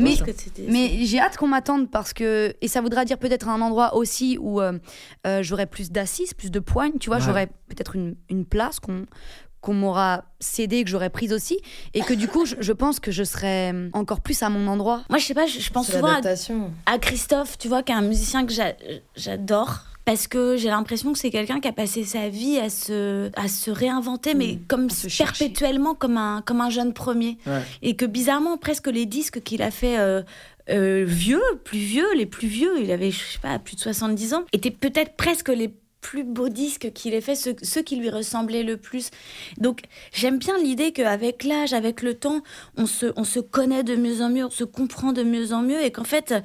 [0.68, 1.05] mais...
[1.05, 4.61] j'ai hâte qu'on m'attende parce que et ça voudra dire peut-être un endroit aussi où
[4.61, 4.80] euh,
[5.28, 7.24] euh, j'aurai plus d'assises, plus de poignes, tu vois, Ouais.
[7.24, 9.05] j'aurai peut-être une, une place qu'on
[9.66, 11.57] qu'on m'aura cédée, que j'aurai prise aussi,
[11.95, 15.01] et que du coup, je, je pense que je serai encore plus à mon endroit.
[15.09, 16.20] Moi, je sais pas, je, je pense souvent
[16.86, 18.76] à, Christophe, tu vois, qui est un musicien que j'a-
[19.16, 19.80] j'adore.
[20.05, 23.47] Parce que j'ai l'impression que c'est quelqu'un qui a passé sa vie à se, à
[23.47, 25.45] se réinventer, mais comme se chercher.
[25.45, 27.39] perpétuellement comme un, comme un jeune premier.
[27.47, 27.63] Ouais.
[27.82, 30.22] Et que bizarrement, presque les disques qu'il a fait euh,
[30.70, 34.36] euh, vieux, plus vieux, les plus vieux, il avait, je sais pas, plus de 70
[34.36, 35.74] ans, étaient peut-être presque les
[36.05, 39.09] plus beaux disques qu'il ait fait, ceux, ceux qui lui ressemblaient le plus.
[39.57, 39.81] Donc
[40.13, 42.41] j'aime bien l'idée qu'avec l'âge, avec le temps,
[42.77, 45.63] on se, on se connaît de mieux en mieux, on se comprend de mieux en
[45.63, 46.35] mieux, et qu'en fait,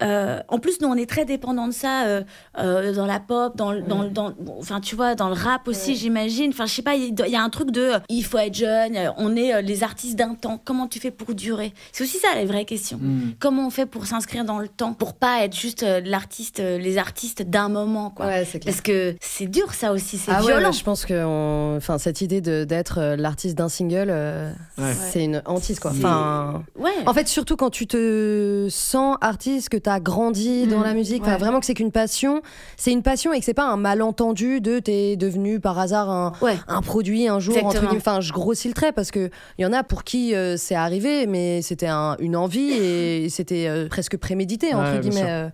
[0.00, 2.22] euh, en plus, nous, on est très dépendant de ça euh,
[2.58, 5.68] euh, dans la pop, dans, le- dans, dans, bon, enfin, tu vois, dans le rap
[5.68, 6.50] aussi, j'imagine.
[6.50, 9.36] Enfin, je sais pas, il y a un truc de, il faut être jeune, on
[9.36, 10.58] est les artistes d'un temps.
[10.64, 11.74] Comment tu fais pour durer?
[11.92, 12.96] C'est aussi ça la vraie question.
[12.96, 13.34] Mm.
[13.38, 17.42] Comment on fait pour s'inscrire dans le temps, pour pas être juste l'artiste, les artistes
[17.42, 18.26] d'un moment, quoi.
[18.26, 18.46] Ouais.
[18.64, 20.66] Parce que c'est dur, ça aussi, c'est Ah ouais, violent.
[20.68, 24.50] ouais, je pense que on- enfin, cette idée de- d'être euh, l'artiste d'un single, euh,
[24.78, 24.92] Ouais.
[25.12, 25.90] c'est une hantise quoi.
[25.92, 26.90] C'est- Enfin, Ouais.
[27.06, 30.94] en fait, surtout quand tu te sens artiste, que tu as grandi dans Mhm, la
[30.94, 31.38] musique, enfin, ouais.
[31.38, 32.42] vraiment que c'est qu'une passion,
[32.76, 36.32] c'est une passion et que c'est pas un malentendu de t'es devenu par hasard un,
[36.42, 36.56] ouais.
[36.68, 37.90] un produit un jour Exactement.
[37.96, 40.74] Enfin, je grossis le trait parce que il y en a pour qui euh, c'est
[40.74, 45.24] arrivé, mais c'était un- une envie et c'était euh, presque prémédité entre guillemets.
[45.26, 45.48] euh,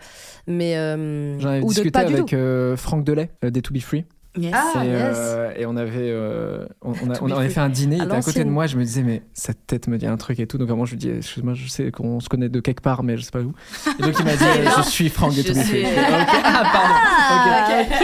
[0.46, 4.04] mais euh, J'en avais discuté avec euh, Franck Delay euh, des To Be Free.
[4.36, 4.54] Yes.
[4.54, 5.16] Ah, et, yes.
[5.18, 7.96] euh, et on avait, euh, on, on a- To on be avait fait un dîner,
[7.96, 10.16] il était à côté de moi, je me disais, mais cette tête me dit un
[10.16, 10.58] truc et tout.
[10.58, 13.16] Donc, vraiment, je lui dis, excuse-moi, je sais qu'on se connaît de quelque part, mais
[13.16, 13.52] je sais pas où.
[13.98, 15.64] Et donc, il m'a dit, euh, je suis Franck des Je To Be Free.
[15.66, 17.80] suis- Je fais, Ok, Ah, pardon.
[17.80, 17.96] Ok.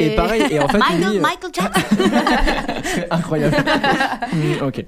[0.00, 2.10] Et pareil, et en fait, Michael, lui, euh, Michael Jackson.
[2.84, 3.56] C'est incroyable.
[4.32, 4.78] Mm, ok.
[4.78, 4.84] Et,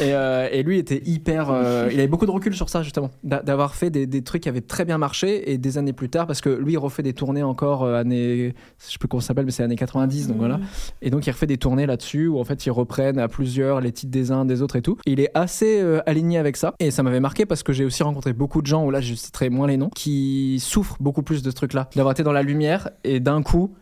[0.00, 1.50] euh, et lui était hyper.
[1.50, 3.10] euh, il avait beaucoup de recul sur ça, justement.
[3.24, 6.08] d'a- D'avoir fait des, des trucs qui avaient très bien marché et des années plus
[6.08, 8.54] tard, parce que lui, il refait des tournées encore euh, années.
[8.78, 10.60] Je sais plus comment ça s'appelle, mais c'est années 90, donc voilà.
[11.02, 13.92] Et donc, il refait des tournées là-dessus où en fait, ils reprennent à plusieurs les
[13.92, 14.96] titres des uns, des autres et tout.
[15.06, 16.74] Il est assez euh, aligné avec ça.
[16.78, 19.14] Et ça m'avait marqué parce que j'ai aussi rencontré beaucoup de gens, où là, je
[19.14, 21.88] citerai moins les noms, qui souffrent beaucoup plus de ce truc-là.
[21.94, 23.74] D'avoir été dans la lumière et d'un coup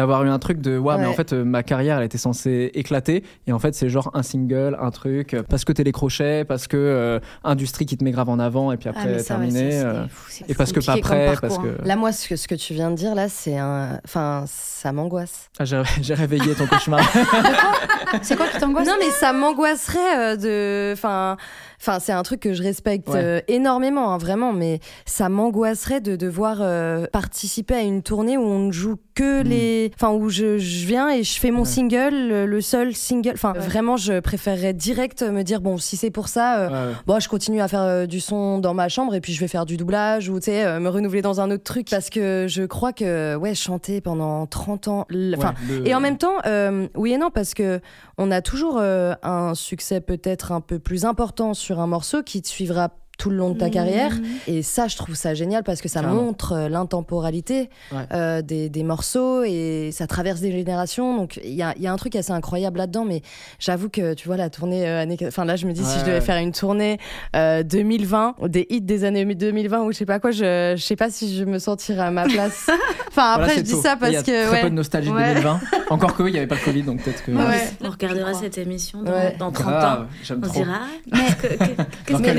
[0.00, 1.08] d'avoir eu un truc de ouais, mais Ouais.
[1.08, 4.22] en fait euh, ma carrière elle était censée éclater et en fait c'est genre un
[4.22, 8.04] single un truc euh, parce que t'es les crochets parce que euh, industrie qui te
[8.04, 10.72] met grave en avant et puis Ah, après mais ça, terminé euh, fou, et parce
[10.72, 11.84] que pas prêt parce parcours, que hein.
[11.84, 14.00] Là, moi, ce que, ce que tu viens de dire, là, c'est un.
[14.04, 15.50] Enfin, ça m'angoisse.
[15.58, 17.00] Ah, j'ai j'ai réveillé ton cauchemar
[18.22, 20.92] C'est quoi qui t'angoisse Non, mais ça m'angoisserait euh, de.
[20.92, 21.36] Enfin.
[21.82, 23.16] Enfin, c'est un truc que je respecte Ouais.
[23.16, 28.42] euh, énormément, hein, vraiment, mais ça m'angoisserait de devoir euh, participer à une tournée où
[28.42, 29.48] on ne joue que Mm.
[29.48, 29.90] les.
[29.94, 31.64] Enfin, où je, je viens et je fais mon Ouais.
[31.66, 33.32] single, le, le seul single.
[33.34, 33.58] Enfin, Ouais.
[33.60, 37.28] vraiment, je préférerais direct me dire, bon, si c'est pour ça, euh, Ouais, bon, je
[37.28, 39.76] continue à faire euh, du son dans ma chambre et puis je vais faire du
[39.76, 41.88] doublage ou, tu sais, euh, me renouveler dans un autre truc.
[41.90, 45.06] Parce que je crois que, ouais, chanter pendant 30 ans.
[45.36, 47.80] Enfin, Ouais, le- et en même temps, euh, oui et non, parce que
[48.18, 52.40] on a toujours euh, un succès peut-être un peu plus important sur un morceau qui
[52.42, 52.90] te suivra
[53.20, 54.12] tout le long de ta carrière.
[54.46, 56.22] Et ça, je trouve ça génial parce que ça Clairement.
[56.22, 57.98] montre euh, l'intemporalité Ouais.
[58.12, 61.16] euh, des, des morceaux et ça traverse des générations.
[61.16, 63.04] Donc il y a, il y a un truc assez incroyable là-dedans.
[63.04, 63.20] Mais
[63.58, 64.88] j'avoue que tu vois, la tournée.
[64.88, 66.20] euh, Enfin là, je me dis si je devais ouais.
[66.20, 66.98] faire une tournée
[67.36, 70.96] euh, 2020, des hits des années 2020 ou je sais pas quoi, je, je sais
[70.96, 72.68] pas si je me sentirais à ma place.
[73.08, 73.82] Enfin, après, je dis tôt.
[73.82, 74.46] ça Il y parce a que.
[74.46, 74.60] très ouais.
[74.62, 75.34] peu de nostalgie de Ouais.
[75.34, 75.60] 2020
[75.90, 77.68] encore que oui il y avait pas le Covid donc peut-être que Ouais.
[77.82, 79.34] On regardera cette émission dans, Ouais.
[79.38, 80.34] dans 30 Grave, ans.
[80.36, 80.78] On trop dira,
[81.12, 82.38] ah, que- que- qu'est-ce Dans qu'on quel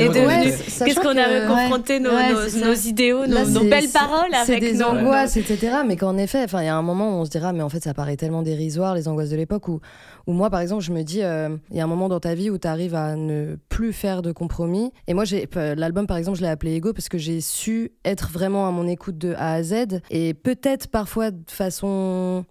[0.79, 2.65] Qu'est-ce qu'on avait que- confronté nos, Ouais, nos- c'est ça.
[2.67, 4.85] nos idéaux, nos, Là, nos c'est- belles paroles C'est avec des nos...
[4.85, 5.77] angoisses, etc.
[5.87, 7.69] Mais qu'en effet, enfin, il y a un moment où on se dira, mais en
[7.69, 9.79] fait, ça paraît tellement dérisoire, les angoisses de l'époque, où,
[10.27, 12.33] où moi, par exemple, je me dis, euh, il y a un moment dans ta
[12.35, 14.91] vie où tu arrives à ne plus faire de compromis.
[15.07, 17.91] Et moi, j'ai euh, l'album, par exemple, je l'ai appelé Ego parce que j'ai su
[18.05, 19.99] être vraiment à mon écoute de A à Z.
[20.09, 22.45] Et peut-être parfois de façon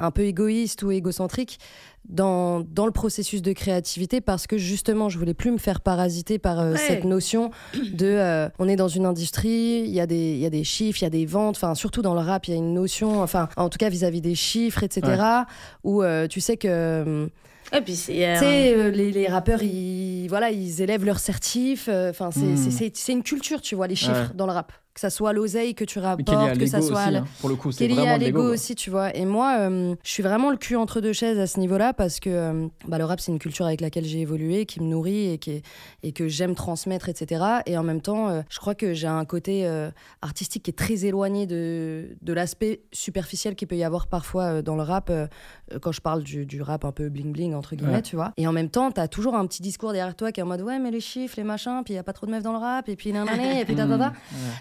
[0.00, 1.58] un peu égoïste ou égocentrique
[2.08, 6.38] dans, dans le processus de créativité parce que justement je voulais plus me faire parasiter
[6.38, 6.78] par euh, Ouais.
[6.78, 10.46] cette notion de euh, on est dans une industrie il y a des il y
[10.46, 12.54] a des chiffres il y a des ventes enfin surtout dans le rap il y
[12.54, 15.20] a une notion enfin en tout cas vis-à-vis des chiffres etc
[15.84, 17.26] où euh, tu sais que euh,
[17.72, 18.26] Et puis c'est...
[18.26, 21.88] euh, tu sais, euh, les, les rappeurs, ils, voilà, ils élèvent leurs certifs.
[21.90, 22.90] euh, Enfin, c'est Mm.
[22.94, 24.34] c'est- une culture, tu vois, les chiffres Ouais.
[24.34, 24.72] dans le rap.
[24.98, 27.24] Que ça soit l'oseille que tu rapportes, que ça soit aussi, hein.
[27.40, 29.14] pour le coup, qui c'est vraiment à l'ego aussi, tu vois.
[29.16, 32.18] Et moi, euh, je suis vraiment le cul entre deux chaises à ce niveau-là parce
[32.18, 35.30] que euh, bah, le rap, c'est une culture avec laquelle j'ai évolué, qui me nourrit
[35.34, 35.62] et, qui est-
[36.02, 37.44] et que j'aime transmettre, etc.
[37.66, 39.68] Et en même temps, euh, je crois que j'ai un côté
[40.22, 44.74] artistique qui est très éloigné de, de l'aspect superficiel qu'il peut y avoir parfois dans
[44.74, 45.12] le rap,
[45.80, 48.02] quand je parle du, du rap un peu bling-bling, entre guillemets, Ouais.
[48.02, 48.32] tu vois.
[48.36, 50.62] Et en même temps, t'as toujours un petit discours derrière toi qui est en mode
[50.62, 52.52] ouais, mais les chiffres, les machins, puis il y a pas trop de meufs dans
[52.52, 54.08] le rap, et puis nanana, et puis da, da, da.
[54.08, 54.14] Mmh, ouais.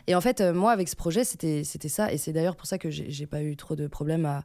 [0.07, 2.11] Et en fait, euh, moi, avec ce projet, c'était ça.
[2.11, 4.43] Et c'est d'ailleurs pour ça que j'ai pas eu trop de problèmes à,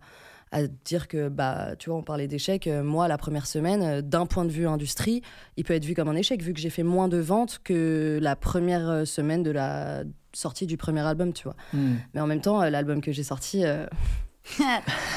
[0.50, 2.66] à dire que, bah, tu vois, on parlait d'échec.
[2.66, 5.22] Euh, moi, la première semaine, euh, d'un point de vue industrie,
[5.56, 8.18] il peut être vu comme un échec, vu que j'ai fait moins de ventes que
[8.20, 11.56] la première semaine de la sortie du premier album, tu vois.
[11.72, 11.94] Mmh.
[12.14, 13.64] Mais en même temps, l'album que j'ai sorti.
[13.64, 13.86] euh,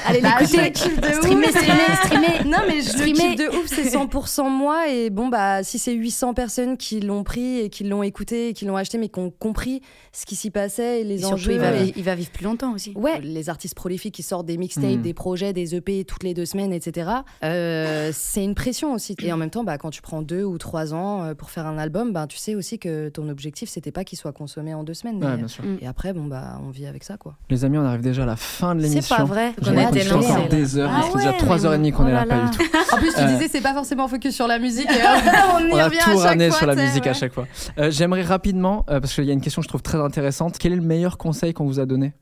[0.06, 0.70] Allez bah, le l'écouter.
[0.72, 1.50] kiffe de Streamer, ouf.
[1.50, 2.44] streamer, streamer.
[2.46, 3.14] Non, mais je le Streamer.
[3.14, 4.88] kiffe de ouf, c'est 100% moi.
[4.88, 8.52] Et bon, bah, si c'est 800 personnes qui l'ont pris et qui l'ont écouté et
[8.52, 11.34] qui l'ont acheté, mais qui ont compris ce qui s'y passait et les Et surtout,
[11.34, 11.52] enjeux.
[11.54, 12.92] il va, et- il va vivre plus longtemps aussi.
[12.94, 15.02] Ouais, les artistes prolifiques qui sortent des mixtapes, Mm.
[15.02, 17.10] des projets, des EP toutes les deux semaines, etc.
[17.42, 19.16] euh, c'est une pression aussi.
[19.22, 21.66] Et en même temps, bah, quand tu prends deux ou trois ans euh, pour faire
[21.66, 24.84] un album, bah, tu sais aussi que ton objectif, c'était pas qu'il soit consommé en
[24.84, 25.22] deux semaines.
[25.22, 25.64] Ouais, bien sûr.
[25.80, 27.34] Et après, bon, bah, on vit avec ça, quoi.
[27.50, 29.15] Les amis, on arrive déjà à la fin de l'émission.
[29.18, 29.52] Pas vrai.
[29.62, 30.90] J'aimerais On est continuer lancé, des heures.
[30.92, 31.38] Ah il fait déjà ouais,
[31.78, 32.62] 3h30 qu'on est là, pas du tout.
[32.92, 34.90] En plus, tu Euh, disais, c'est pas forcément focus sur la musique.
[34.90, 34.94] Et,
[35.54, 37.46] on y On a revient tout ramené fois, sur la musique à chaque fois.
[37.78, 40.56] Euh, J'aimerais rapidement, euh, parce qu'il y a une question que je trouve très intéressante.
[40.58, 42.12] Quel est le meilleur conseil qu'on vous a donné?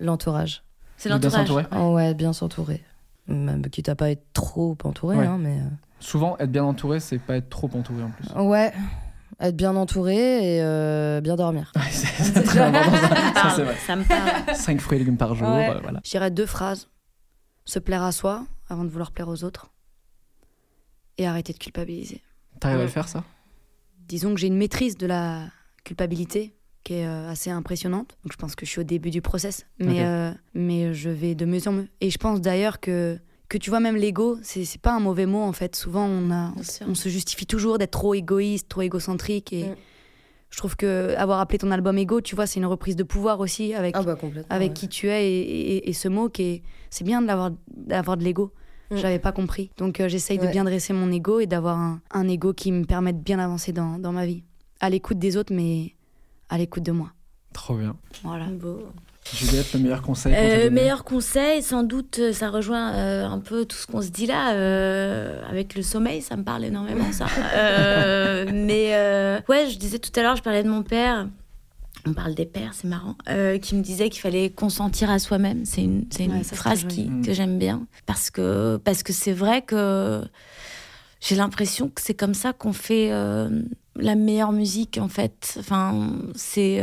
[0.00, 0.62] L'entourage.
[0.96, 1.32] C'est l'entourage.
[1.46, 2.82] s'entourer Oh, ouais, bien s'entourer.
[3.28, 5.26] Même quitte à pas être trop entouré, Ouais.
[5.26, 5.58] hein, mais.
[5.98, 8.28] Souvent, être bien entouré, c'est pas être trop entouré en plus.
[8.42, 8.72] Ouais.
[9.38, 11.70] Être bien entouré et euh, bien dormir.
[11.76, 13.50] Ouais, c'est très important.
[13.50, 13.64] ça.
[13.64, 13.76] Vrai.
[13.86, 14.54] Ça me parle.
[14.56, 15.46] 5 fruits et légumes par jour.
[15.48, 15.68] Ouais.
[15.70, 16.00] euh, voilà.
[16.04, 16.88] Je dirais deux phrases.
[17.66, 19.70] Se plaire à soi avant de vouloir plaire aux autres.
[21.18, 22.22] Et arrêter de culpabiliser.
[22.60, 22.92] T'arrives à le Ouais.
[22.92, 23.24] faire, ça?
[24.08, 25.42] Disons que j'ai une maîtrise de la
[25.84, 28.16] culpabilité qui est euh, assez impressionnante.
[28.24, 29.66] Donc je pense que je suis au début du process.
[29.78, 31.88] Mais, euh, mais je vais de mieux en mieux.
[32.00, 33.18] Et je pense d'ailleurs que,
[33.48, 35.76] que tu vois, même l'ego, c'est pas un mauvais mot en fait.
[35.76, 36.52] Souvent, on, a,
[36.86, 39.52] on se justifie toujours d'être trop égoïste, trop égocentrique.
[39.52, 39.76] Et Mm.
[40.50, 43.40] je trouve que avoir appelé ton album Ego, tu vois, c'est une reprise de pouvoir
[43.40, 44.16] aussi avec, Ah bah
[44.50, 44.74] avec ouais.
[44.74, 48.16] qui tu es et, et- et ce mot qui est c'est bien de l'avoir d'avoir
[48.16, 48.52] de l'ego
[48.90, 48.96] Mm.
[48.98, 52.28] j'avais pas compris donc euh, j'essaye de bien dresser mon ego et d'avoir un, un
[52.28, 54.44] ego qui me permette de bien avancer dans, dans ma vie
[54.78, 55.96] à l'écoute des autres mais
[56.50, 57.10] à l'écoute de moi
[57.52, 57.96] Trop bien.
[58.22, 58.78] voilà Beau.
[59.34, 63.64] Juliette, le meilleur conseil Euh, meilleur conseil, sans doute, euh, ça rejoint euh, un peu
[63.64, 64.52] tout ce qu'on se dit là.
[64.54, 67.26] euh, avec le sommeil, ça me parle énormément, ça.
[67.54, 71.26] Euh, mais euh, ouais, je disais tout à l'heure, je parlais de mon père.
[72.06, 73.16] On parle des pères, c'est marrant.
[73.28, 75.64] euh, qui me disait qu'il fallait consentir à soi-même.
[75.64, 77.86] C'est une, c'est une Ouais, ça, c'est phrase qui, que j'aime bien.
[78.06, 80.22] Parce que parce que c'est vrai que
[81.20, 83.48] j'ai l'impression que c'est comme ça qu'on fait euh,
[83.96, 85.56] la meilleure musique, en fait.
[85.58, 86.78] Enfin, c'est.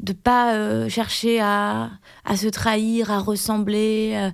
[0.00, 1.90] De pas euh, chercher à,
[2.24, 4.30] à se trahir, à ressembler, euh,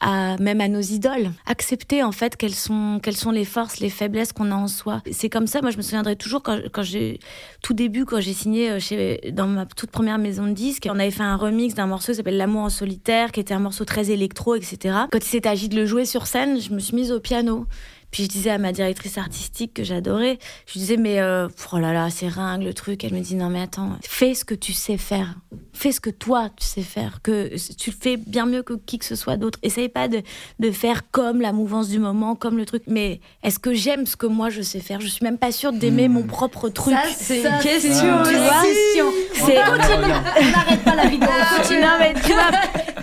[0.00, 1.32] à même à nos idoles.
[1.46, 5.02] Accepter en fait quelles sont sont les forces, les faiblesses qu'on a en soi.
[5.10, 5.60] C'est comme ça.
[5.60, 7.18] Moi, je me souviendrai toujours quand, quand j'ai
[7.62, 10.98] tout début quand j'ai signé euh, chez dans ma toute première maison de disques, on
[10.98, 13.84] avait fait un remix d'un morceau qui s'appelle L'amour en solitaire, qui était un morceau
[13.84, 14.94] très électro, etc.
[15.10, 17.66] Quand il s'est agi de le jouer sur scène, je me suis mise au piano.
[18.10, 21.92] Puis je disais à ma directrice artistique que j'adorais, je disais mais euh, oh là
[21.92, 23.04] là c'est ringue le truc.
[23.04, 25.34] Elle me dit non mais attends, fais ce que tu sais faire,
[25.74, 28.98] fais ce que toi tu sais faire, que tu le fais bien mieux que qui
[28.98, 29.58] que ce soit d'autre.
[29.62, 30.22] Essaye pas de,
[30.58, 32.82] de faire comme la mouvance du moment, comme le truc.
[32.86, 35.00] Mais est-ce que j'aime ce que moi je sais faire?
[35.00, 36.94] Je suis même pas sûre d'aimer mon propre truc.
[37.16, 38.62] c'est une question, tu vois?
[39.34, 39.58] C'est
[40.40, 41.28] on n'arrête pas la vidéo
[41.80, 42.50] non, mais tu vois,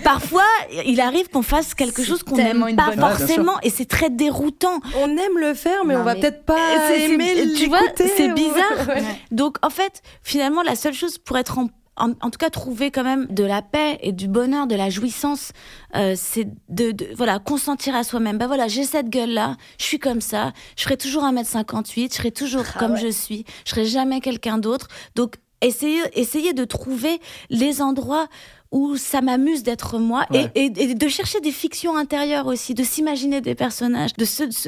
[0.02, 0.44] parfois,
[0.84, 3.84] il arrive qu'on fasse quelque chose qu'on n'aime pas bonne- Ouais, bien forcément, et c'est
[3.86, 4.80] très déroutant.
[4.98, 8.28] On aime le faire, mais Non, on va mais- peut-être pas aimer tu vois, c'est
[8.32, 8.62] bizarre.
[8.88, 9.02] Ouais.
[9.30, 11.68] Donc, en fait, finalement, la seule chose pour être en
[11.98, 14.90] en, en tout cas, trouver quand même de la paix et du bonheur, de la
[14.90, 15.52] jouissance,
[15.94, 18.36] euh, c'est de, de- voilà consentir à soi-même.
[18.36, 22.32] Bah voilà, j'ai cette gueule-là, je suis comme ça, je serai toujours 1m58, je serai
[22.32, 24.88] toujours Ah comme je suis, je serai jamais quelqu'un d'autre.
[25.14, 27.18] Donc, essayez, essayez de trouver
[27.48, 28.26] les endroits
[28.72, 30.50] où ça m'amuse d'être moi Ouais.
[30.54, 34.24] et, et- et de chercher des fictions intérieures aussi, de s'imaginer des personnages, de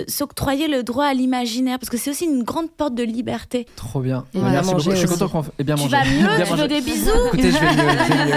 [0.09, 3.67] s'octroyer le droit à l'imaginaire, parce que c'est aussi une grande porte de liberté.
[3.77, 4.25] Trop bien.
[4.35, 4.73] Et Merci bien beaucoup.
[4.75, 5.97] manger Je suis content qu'on ait bien Tu mangé.
[5.97, 8.33] vas mieux Bien Tu veux des bisous Écoutez, je vais mieux.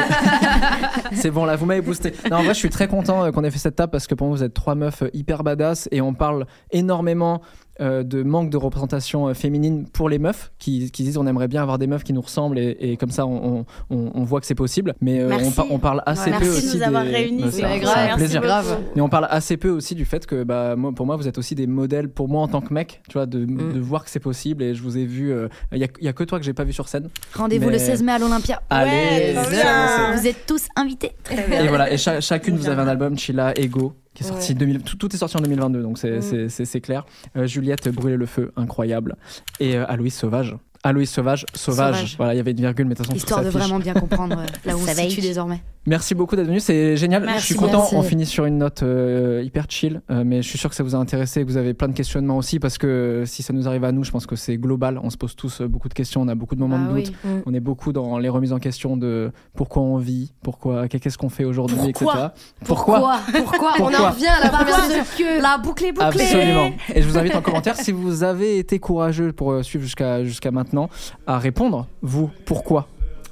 [1.13, 2.13] C'est bon, là, vous m'avez boosté.
[2.29, 4.15] Non, en vrai, je suis très content euh, qu'on ait fait cette table parce que
[4.15, 7.41] pour moi, vous êtes trois meufs euh, hyper badass et on parle énormément
[7.79, 11.47] euh, de manque de représentation euh, féminine pour les meufs qui, qui disent on aimerait
[11.47, 14.41] bien avoir des meufs qui nous ressemblent et, et comme ça on, on, on voit
[14.41, 14.93] que c'est possible.
[15.01, 15.51] Mais euh, on, Merci.
[15.51, 17.61] par- on parle assez Ouais, peu merci de aussi nous avoir des- réunis, Bah, c'est
[17.61, 17.79] grave.
[17.81, 18.41] c'est un Merci plaisir.
[18.41, 18.77] Grave.
[18.95, 21.37] Mais on parle assez peu aussi du fait que bah, moi, pour moi, vous êtes
[21.37, 23.73] aussi des modèles pour moi en tant que mec, tu vois, de, Mm.
[23.73, 24.63] de voir que c'est possible.
[24.63, 25.33] Et je vous ai vu.
[25.71, 27.07] Il y, a, y a que toi que j'ai pas vu sur scène.
[27.35, 28.61] Rendez-vous Mais- le 16 mai à l'Olympia.
[28.69, 29.43] Allez, bien.
[29.43, 31.11] c'est- Vous êtes tous invités.
[31.31, 34.57] Et voilà, et cha- chacune vous avez un album, Chilla, Ego, qui est sorti Ouais.
[34.57, 36.21] 2000, tout, tout est sorti en 2022, donc c'est Mm.
[36.21, 37.05] c'est- c'est- c'est clair.
[37.37, 39.15] Euh, Juliette, Brûler le feu, incroyable.
[39.59, 40.55] Et euh, Aloïs Sauvage.
[40.83, 41.93] Aloïs Sauvage, Sauvage.
[41.95, 42.15] Sauvage.
[42.17, 43.93] Voilà, il y avait une virgule, mais de toute façon, tout Histoire de vraiment bien
[43.93, 44.35] comprendre
[44.65, 45.61] là où on se situe désormais.
[45.87, 47.23] Merci beaucoup d'être venu, c'est génial.
[47.23, 47.39] Merci.
[47.39, 47.95] je suis content, Merci.
[47.95, 50.83] on finit sur une note euh, hyper chill, euh, mais je suis sûr que ça
[50.83, 53.67] vous a intéressé, que vous avez plein de questionnements aussi, parce que si ça nous
[53.67, 54.99] arrive à nous, je pense que c'est global.
[55.01, 56.93] On se pose tous euh, beaucoup de questions, on a beaucoup de moments Ah de
[56.93, 57.03] oui.
[57.05, 57.13] doute.
[57.23, 57.29] Mm.
[57.47, 61.29] On est beaucoup dans les remises en question de pourquoi on vit, pourquoi, qu'est-ce qu'on
[61.29, 62.43] fait aujourd'hui, Pourquoi etc.
[62.63, 66.21] Pourquoi Pourquoi On Pourquoi en revient à la que la boucle est bouclée.
[66.21, 66.71] Absolument.
[66.93, 70.51] Et je vous invite en commentaire, si vous avez été courageux pour suivre jusqu'à jusqu'à
[70.51, 70.89] maintenant,
[71.25, 72.87] à répondre, vous, pourquoi?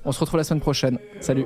[0.06, 0.98] On se retrouve la semaine prochaine.
[1.20, 1.46] Salut.